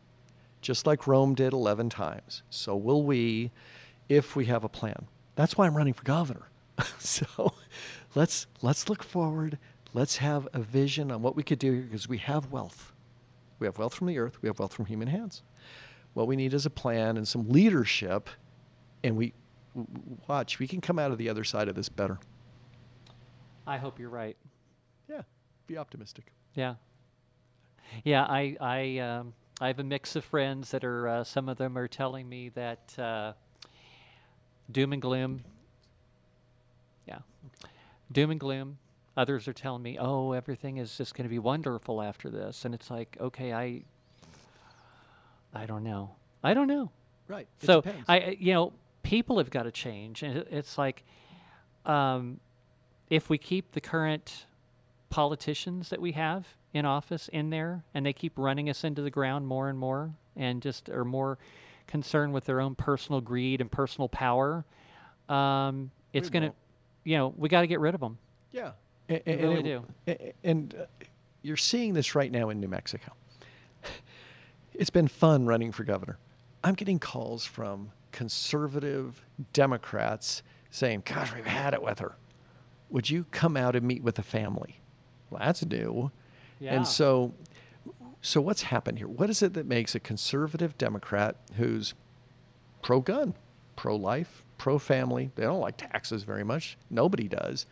[0.60, 2.42] Just like Rome did 11 times.
[2.50, 3.50] So will we
[4.10, 5.06] if we have a plan.
[5.36, 6.48] That's why I'm running for governor.
[6.98, 7.54] so
[8.14, 9.56] let's let's look forward.
[9.94, 12.89] Let's have a vision on what we could do here because we have wealth.
[13.60, 15.42] We have wealth from the earth, we have wealth from human hands.
[16.14, 18.28] What we need is a plan and some leadership
[19.04, 19.32] and we
[20.26, 22.18] watch, we can come out of the other side of this better.
[23.66, 24.36] I hope you're right.
[25.08, 25.22] Yeah,
[25.66, 26.32] be optimistic.
[26.54, 26.74] Yeah.
[28.04, 31.08] Yeah, I I um, I have a mix of friends that are.
[31.08, 33.32] Uh, some of them are telling me that uh,
[34.70, 35.42] doom and gloom.
[37.06, 37.18] Yeah,
[38.12, 38.78] doom and gloom.
[39.16, 42.74] Others are telling me, "Oh, everything is just going to be wonderful after this," and
[42.74, 43.82] it's like, okay, I.
[45.52, 46.14] I don't know.
[46.44, 46.90] I don't know.
[47.26, 47.48] Right.
[47.60, 48.04] it so depends.
[48.08, 51.04] I, you know, people have got to change, and it's like,
[51.86, 52.38] um,
[53.08, 54.46] if we keep the current
[55.10, 59.10] politicians that we have in office in there, and they keep running us into the
[59.10, 61.36] ground more and more, and just are more
[61.88, 64.64] concerned with their own personal greed and personal power,
[65.28, 66.52] um, it's gonna,
[67.04, 68.18] you know, we got to get rid of them.
[68.52, 68.72] Yeah,
[69.10, 69.70] a- We a- and really
[70.06, 70.32] it- do.
[70.44, 70.84] And uh,
[71.42, 73.12] you're seeing this right now in New Mexico.
[74.72, 76.16] It's been fun running for governor.
[76.64, 82.16] I'm getting calls from conservative Democrats saying, "Gosh, we've had it with her.
[82.88, 84.80] Would you come out and meet with the family?"
[85.28, 86.10] Well, that's new.
[86.60, 86.74] Yeah.
[86.76, 87.34] And so,
[88.22, 89.08] so what's happened here?
[89.08, 91.94] What is it that makes a conservative Democrat who's
[92.82, 93.34] pro-gun,
[93.76, 95.30] pro-life, pro-family?
[95.34, 96.78] They don't like taxes very much.
[96.90, 97.66] Nobody does.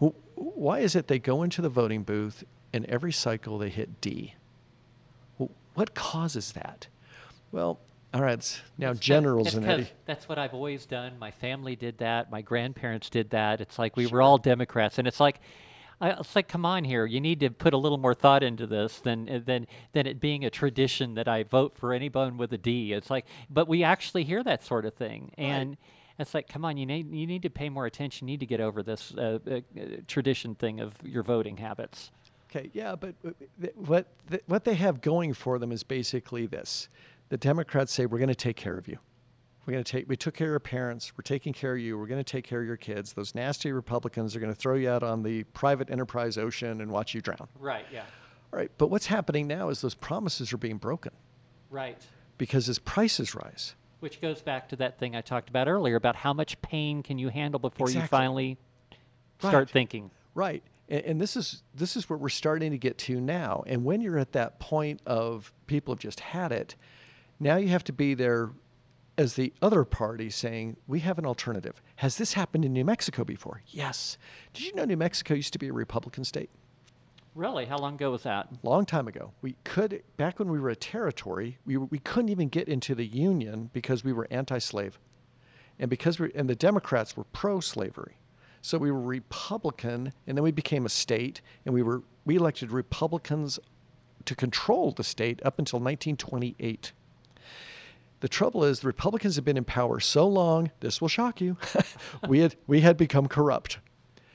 [0.00, 4.00] Wh- Why is it they go into the voting booth and every cycle they hit
[4.00, 4.34] D?
[5.74, 6.88] What causes that?
[7.52, 7.78] Well,
[8.12, 9.88] all right, it's now generals and Eddie.
[10.06, 11.18] that's what I've always done.
[11.20, 12.32] My family did that.
[12.32, 13.60] My grandparents did that.
[13.60, 15.40] It's like we were all Democrats, and it's like,
[16.00, 17.06] I, it's like, come on here.
[17.06, 20.18] You need to put a little more thought into this than uh, than than it
[20.20, 22.92] being a tradition that I vote for anyone with a D.
[22.92, 25.76] It's like, but we actually hear that sort of thing, and.
[26.18, 28.26] It's like, come on, you need you need to pay more attention.
[28.26, 29.60] You need to get over this uh, uh,
[30.06, 32.10] tradition thing of your voting habits.
[32.50, 36.46] Okay, yeah, but uh, th- what th- what they have going for them is basically
[36.46, 36.88] this:
[37.28, 38.98] the Democrats say we're going to take care of you.
[39.66, 40.08] We're going to take.
[40.08, 41.12] We took care of your parents.
[41.16, 41.96] We're taking care of you.
[41.98, 43.12] We're going to take care of your kids.
[43.12, 46.90] Those nasty Republicans are going to throw you out on the private enterprise ocean and
[46.90, 47.48] watch you drown.
[47.60, 47.84] Right.
[47.92, 48.04] Yeah.
[48.52, 51.12] All right, but what's happening now is those promises are being broken
[51.68, 51.98] Right.
[52.38, 53.74] because as prices rise.
[54.00, 57.18] Which goes back to that thing I talked about earlier about how much pain can
[57.18, 58.08] you handle before you Exactly.
[58.16, 58.58] finally
[59.40, 59.70] start Right.
[59.70, 60.10] thinking.
[60.34, 60.62] Right.
[60.88, 63.64] And, and this is this is what we're starting to get to now.
[63.66, 66.76] And when you're at that point of people have just had it,
[67.40, 68.50] now you have to be there
[69.16, 73.24] as the other party saying, "We have an alternative." Has this happened in New Mexico
[73.24, 73.62] before?
[73.66, 74.16] Yes.
[74.52, 76.50] Did you know New Mexico used to be a Republican state?
[77.38, 77.66] Really?
[77.66, 78.48] How long ago was that?
[78.64, 79.30] long time ago.
[79.42, 83.06] We could back when we were a territory, we, we couldn't even get into the
[83.06, 84.98] union because we were anti-slave,
[85.78, 88.16] and because we and the Democrats were pro-slavery,
[88.60, 92.72] so we were Republican, and then we became a state, and we were we elected
[92.72, 93.60] Republicans
[94.24, 96.90] to control the state up until 1928.
[98.18, 100.72] The trouble is, the Republicans have been in power so long.
[100.80, 101.56] This will shock you.
[102.28, 103.78] we had we had become corrupt.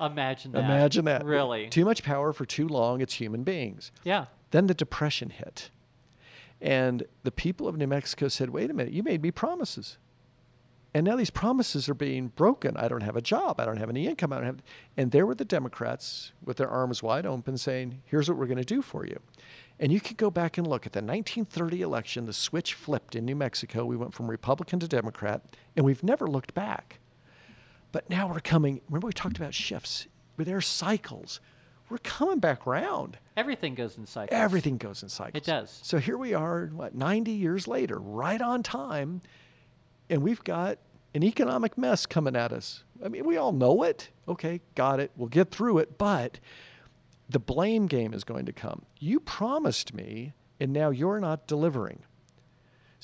[0.06, 0.64] Imagine that.
[0.64, 1.26] Imagine that.
[1.26, 1.68] Really?
[1.70, 3.92] Too much power for too long, it's human beings.
[4.04, 4.26] yeah.
[4.52, 5.72] Then the depression hit.
[6.62, 9.98] And the people of New Mexico said, wait a minute, you made me promises.
[10.94, 12.78] And now these promises are being broken.
[12.78, 13.60] I don't have a job.
[13.60, 14.32] I don't have any income.
[14.32, 14.64] I don't have.
[14.96, 18.58] And there were the Democrats with their arms wide open saying, here's what we're going
[18.60, 19.20] to do for you.
[19.80, 22.26] And you can go back and look at the 1930 election.
[22.28, 23.86] The switch flipped in New Mexico.
[23.86, 25.42] We went from Republican to Democrat,
[25.76, 27.00] and we've never looked back.
[27.94, 28.82] But now we're coming.
[28.90, 31.40] Remember, we talked about shifts, but there are cycles.
[31.90, 33.20] We're coming back round.
[33.38, 34.38] Everything goes in cycles.
[34.38, 35.36] Everything goes in cycles.
[35.36, 35.80] It does.
[35.84, 39.22] So here we are, what, 90 years later, right on time,
[40.10, 40.80] and we've got
[41.14, 42.84] an economic mess coming at us.
[43.06, 44.10] I mean, we all know it.
[44.28, 45.12] Okay, got it.
[45.16, 46.00] We'll get through it.
[46.00, 46.40] But
[47.30, 48.84] the blame game is going to come.
[48.98, 52.00] You promised me, and now you're not delivering.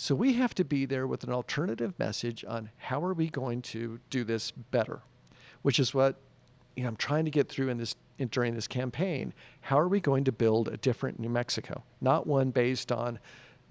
[0.01, 3.61] So we have to be there with an alternative message on how are we going
[3.63, 5.01] to do this better,
[5.61, 6.21] which is what
[6.77, 9.33] you know, I'm trying to get through in this in, during this campaign.
[9.59, 13.19] How are we going to build a different New Mexico, not one based on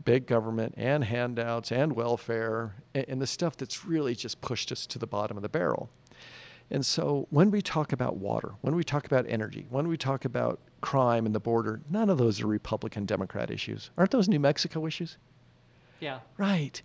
[0.04, 4.84] big government and handouts and welfare and, and the stuff that's really just pushed us
[4.88, 5.88] to the bottom of the barrel.
[6.70, 10.26] And so when we talk about water, when we talk about energy, when we talk
[10.26, 13.90] about crime and the border, none of those are Republican Democrat issues.
[13.96, 15.16] Aren't those New Mexico issues?
[16.00, 16.20] Yeah.
[16.36, 16.80] Right.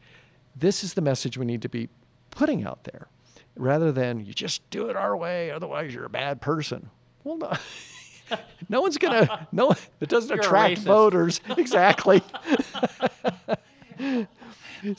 [0.55, 1.89] This is the message we need to be
[2.31, 3.07] putting out there
[3.55, 6.89] rather than you just do it our way, otherwise you're a bad person.
[7.23, 7.53] Well, no.
[8.69, 11.39] no one's going to, no, it doesn't You're attract voters.
[11.57, 12.21] Exactly.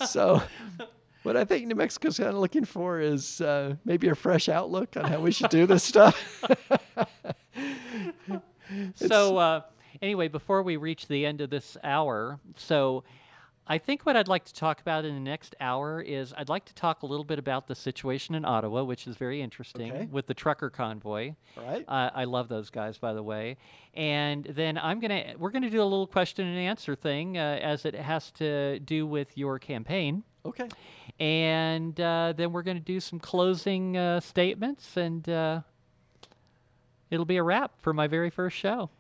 [0.05, 0.43] so,
[1.25, 4.97] what I think New Mexico's kind of looking for is uh, maybe a fresh outlook
[4.97, 6.45] on how we should do this stuff.
[8.95, 9.61] So uh,
[10.03, 13.05] anyway, before we reach the end of this hour, so
[13.67, 16.67] I think what I'd like to talk about in the next hour is I'd like
[16.67, 20.07] to talk a little bit about the situation in Ottawa, which is very interesting Okay.
[20.11, 21.35] with the trucker convoy.
[21.57, 21.83] Right.
[21.89, 23.57] Uh, I love those guys, by the way.
[23.95, 27.87] And then I'm gonna we're gonna do a little question and answer thing uh, as
[27.87, 30.25] it has to do with your campaign.
[30.45, 30.69] Okay.
[31.19, 35.61] And uh, then we're going to do some closing uh, statements, and uh,
[37.11, 38.91] it'll be a wrap for my very first show.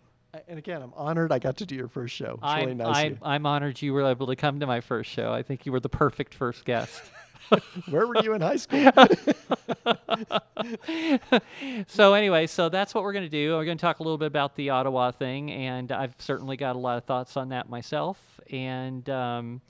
[0.49, 2.35] And again, I'm honored I got to do your first show.
[2.35, 3.17] It's I, really nice.
[3.23, 3.35] I.
[3.35, 5.33] I'm honored you were able to come to my first show.
[5.33, 7.03] I think you were the perfect first guest.
[7.91, 8.91] Where were you in high school?
[11.87, 13.55] so anyway, so that's what we're going to do.
[13.55, 16.77] We're going to talk a little bit about the Ottawa thing, and I've certainly got
[16.77, 18.41] a lot of thoughts on that myself.
[18.51, 19.61] And um,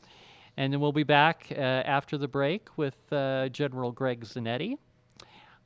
[0.57, 4.79] and then we'll be back uh, after the break with uh, General Greg Zanetti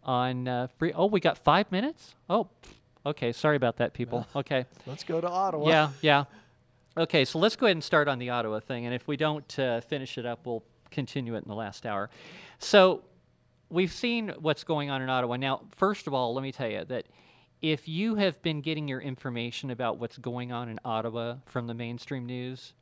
[0.03, 0.93] on uh, free.
[0.95, 2.15] Oh, we got five minutes.
[2.31, 2.49] Oh,
[3.09, 3.33] okay.
[3.33, 4.27] Sorry about that, people.
[4.37, 4.65] Okay.
[4.87, 5.69] Let's go to Ottawa.
[5.69, 6.25] Yeah, yeah.
[6.97, 9.59] Okay, so let's go ahead and start on the Ottawa thing, and if we don't
[9.59, 12.11] uh, finish it up, we'll continue it in the last hour.
[12.59, 13.03] So
[13.71, 15.37] we've seen what's going on in Ottawa.
[15.37, 17.07] Now, first of all, let me tell you that
[17.63, 21.75] if you have been getting your information about what's going on in Ottawa from the
[21.75, 22.73] mainstream news,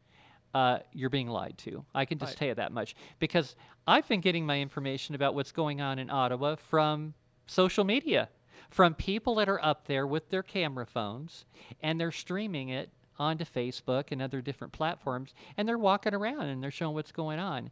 [0.55, 1.85] uh, you're being lied to.
[1.95, 2.39] I can just Right.
[2.39, 3.55] tell you that much because
[3.87, 7.12] I've been getting my information about what's going on in Ottawa from
[7.47, 8.29] social media,
[8.70, 11.44] from people that are up there with their camera phones
[11.82, 16.62] and they're streaming it onto Facebook and other different platforms and they're walking around and
[16.62, 17.70] they're showing what's going on.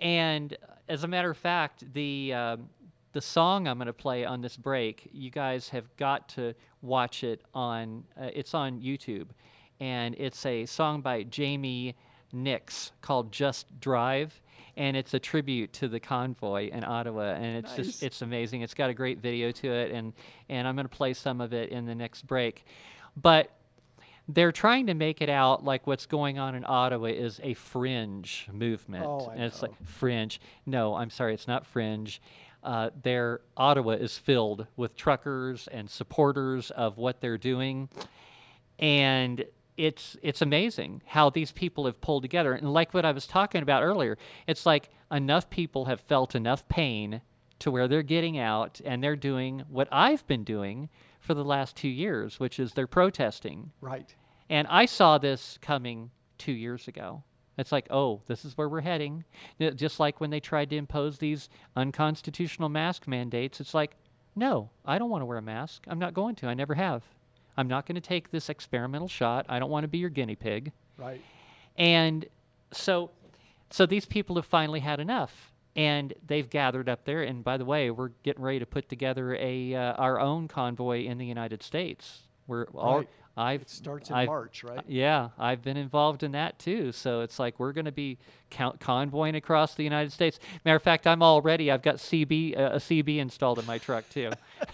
[0.00, 0.56] And
[0.88, 2.68] as a matter of fact, the um,
[3.12, 7.24] the song I'm going to play on this break, you guys have got to watch
[7.24, 8.04] it on.
[8.20, 9.28] Uh, it's on YouTube,
[9.80, 11.96] and it's a song by Jamie
[12.32, 14.40] Nix called "Just Drive."
[14.80, 17.86] And it's a tribute to the convoy in Ottawa, and it's Nice.
[17.86, 18.62] just it's amazing.
[18.62, 20.14] It's got a great video to it, and
[20.48, 22.64] and I'm going to play some of it in the next break.
[23.14, 23.50] But
[24.26, 28.48] they're trying to make it out like what's going on in Ottawa is a fringe
[28.50, 29.04] movement.
[29.04, 30.40] Oh, I and it's like fringe.
[30.64, 32.22] No, I'm sorry, it's not fringe.
[32.64, 37.90] Uh, their Ottawa is filled with truckers and supporters of what they're doing,
[38.78, 39.44] and
[39.76, 42.52] it's it's amazing how these people have pulled together.
[42.54, 46.68] And like what I was talking about earlier, it's like enough people have felt enough
[46.68, 47.22] pain
[47.60, 50.88] to where they're getting out and they're doing what I've been doing
[51.20, 53.72] for the last two years, which is they're protesting.
[53.80, 54.14] Right.
[54.48, 57.22] And I saw this coming two years ago.
[57.58, 59.24] It's like, oh, this is where we're heading.
[59.74, 63.96] Just like when they tried to impose these unconstitutional mask mandates, it's like,
[64.34, 65.84] no, I don't want to wear a mask.
[65.86, 66.46] I'm not going to.
[66.46, 67.04] I never have.
[67.60, 69.44] I'm not going to take this experimental shot.
[69.46, 70.72] I don't want to be your guinea pig.
[70.96, 71.20] Right.
[71.76, 72.24] And
[72.72, 73.10] so,
[73.68, 77.22] so these people have finally had enough, and they've gathered up there.
[77.22, 81.04] And by the way, we're getting ready to put together a uh, our own convoy
[81.04, 82.20] in the United States.
[82.46, 82.98] We're all.
[83.00, 83.08] Right.
[83.40, 84.84] I've It starts in I've- March, right?
[84.86, 86.92] Yeah, I've been involved in that too.
[86.92, 88.18] So it's like we're going to be
[88.50, 90.38] count convoying across the United States.
[90.64, 94.08] Matter of fact, I'm already I've got CB uh, a CB installed in my truck
[94.10, 94.30] too.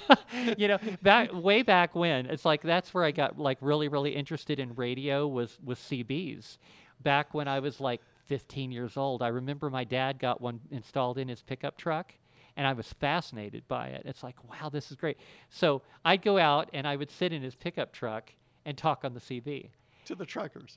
[0.59, 4.17] you know, back way back when it's like that's where I got like really really
[4.17, 6.59] interested in radio was with CBs.
[7.03, 11.19] Back when I was like 15 years old, I remember my dad got one installed
[11.19, 12.15] in his pickup truck
[12.57, 14.03] and I was fascinated by it.
[14.07, 15.19] It's like, wow, this is great.
[15.51, 18.33] So I'd go out and I would sit in his pickup truck
[18.67, 19.71] and talk on the CB.
[20.05, 20.77] To the truckers.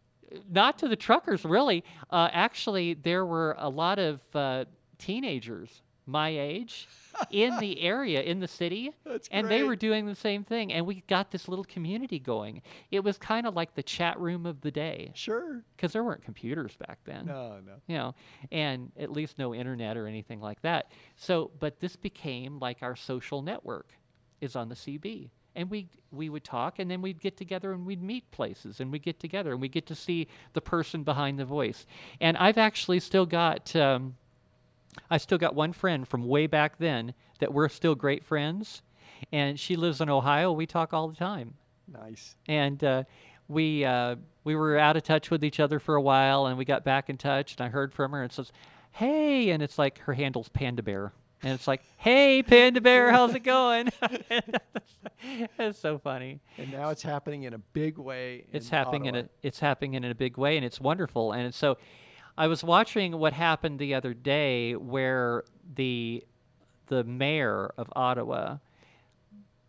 [0.49, 1.83] Not to the truckers, really.
[2.09, 4.65] Uh, actually, there were a lot of uh,
[4.97, 6.87] teenagers my age
[7.29, 10.73] in the area, in the city, That's and they were doing the same thing.
[10.73, 12.63] And we got this little community going.
[12.89, 15.61] It was kind of like the chat room of the day Sure.
[15.75, 17.73] because there weren't computers back then No, no.
[17.87, 18.15] you know,
[18.51, 20.91] and at least no internet or anything like that.
[21.15, 23.91] So, but this became like our social network
[24.41, 25.29] is on the CB.
[25.59, 28.91] And we we would talk and then we'd get together and we'd meet places and
[28.91, 31.85] we'd get together and we get to see the person behind the voice.
[32.21, 34.15] And I've actually still got um,
[35.11, 38.81] I still got one friend from way back then that we're still great friends.
[39.33, 40.53] And she lives in Ohio.
[40.53, 41.55] We talk all the time
[41.91, 42.35] Nice.
[42.47, 43.03] and uh,
[43.49, 46.63] we uh, we were out of touch with each other for a while, and we
[46.63, 48.51] got back in touch, and I heard from her, and says,
[48.91, 51.11] "Hey," and it's like her handle's Panda Bear,
[51.43, 53.89] and it's like, "Hey, Panda Bear, how's it going?"
[55.57, 56.39] it's so funny.
[56.57, 58.45] And now it's happening in a big way.
[58.51, 61.31] It's in happening in a it's happening in a big way, and it's wonderful.
[61.33, 61.77] And so,
[62.37, 65.43] I was watching what happened the other day, where
[65.75, 66.23] the
[66.87, 68.57] the mayor of Ottawa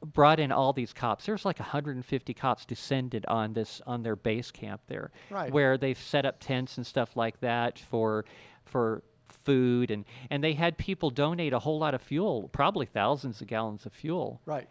[0.02, 1.26] brought in all these cops.
[1.26, 5.52] There's like 150 cops descended on this on their base camp there, Right.
[5.52, 8.24] where they've set up tents and stuff like that for
[8.64, 9.02] for
[9.33, 13.47] food and and they had people donate a whole lot of fuel, probably thousands of
[13.47, 14.41] gallons of fuel.
[14.47, 14.68] Right.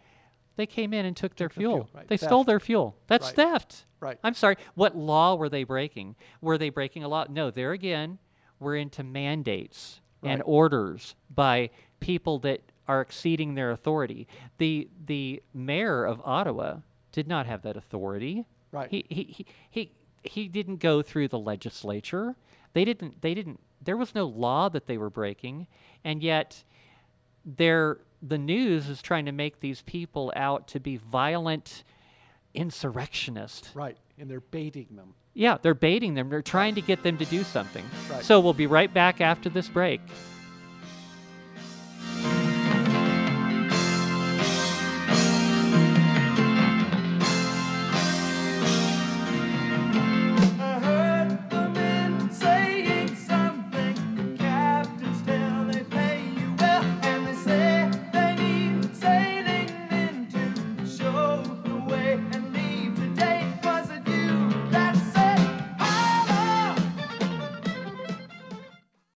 [0.56, 1.90] They came in and took their the fuel, fuel.
[1.94, 2.98] right, They stole their fuel.
[3.08, 3.36] That's Right.
[3.36, 3.86] theft.
[4.02, 4.20] Right.
[4.24, 4.58] I'm sorry.
[4.76, 6.16] What law were they breaking?
[6.42, 7.26] Were they breaking a law?
[7.30, 8.20] No, there again,
[8.60, 11.70] we're into mandates and orders by
[12.02, 14.28] people that are exceeding their authority.
[14.58, 16.78] The the mayor of Ottawa
[17.12, 18.46] did not have that authority.
[18.72, 18.90] Right.
[18.90, 19.92] He he he he,
[20.24, 22.36] he didn't go through the legislature.
[22.74, 25.68] They didn't they didn't there was no law that they were breaking
[26.04, 26.64] and yet
[27.46, 31.84] they're the news is trying to make these people out to be violent
[32.54, 33.74] insurrectionists.
[33.76, 33.98] Right.
[34.18, 35.14] And they're baiting them.
[35.34, 36.30] Yeah, they're baiting them.
[36.30, 37.86] They're trying to get them to do something.
[38.12, 38.24] Right.
[38.24, 40.02] So we'll be right back after this break.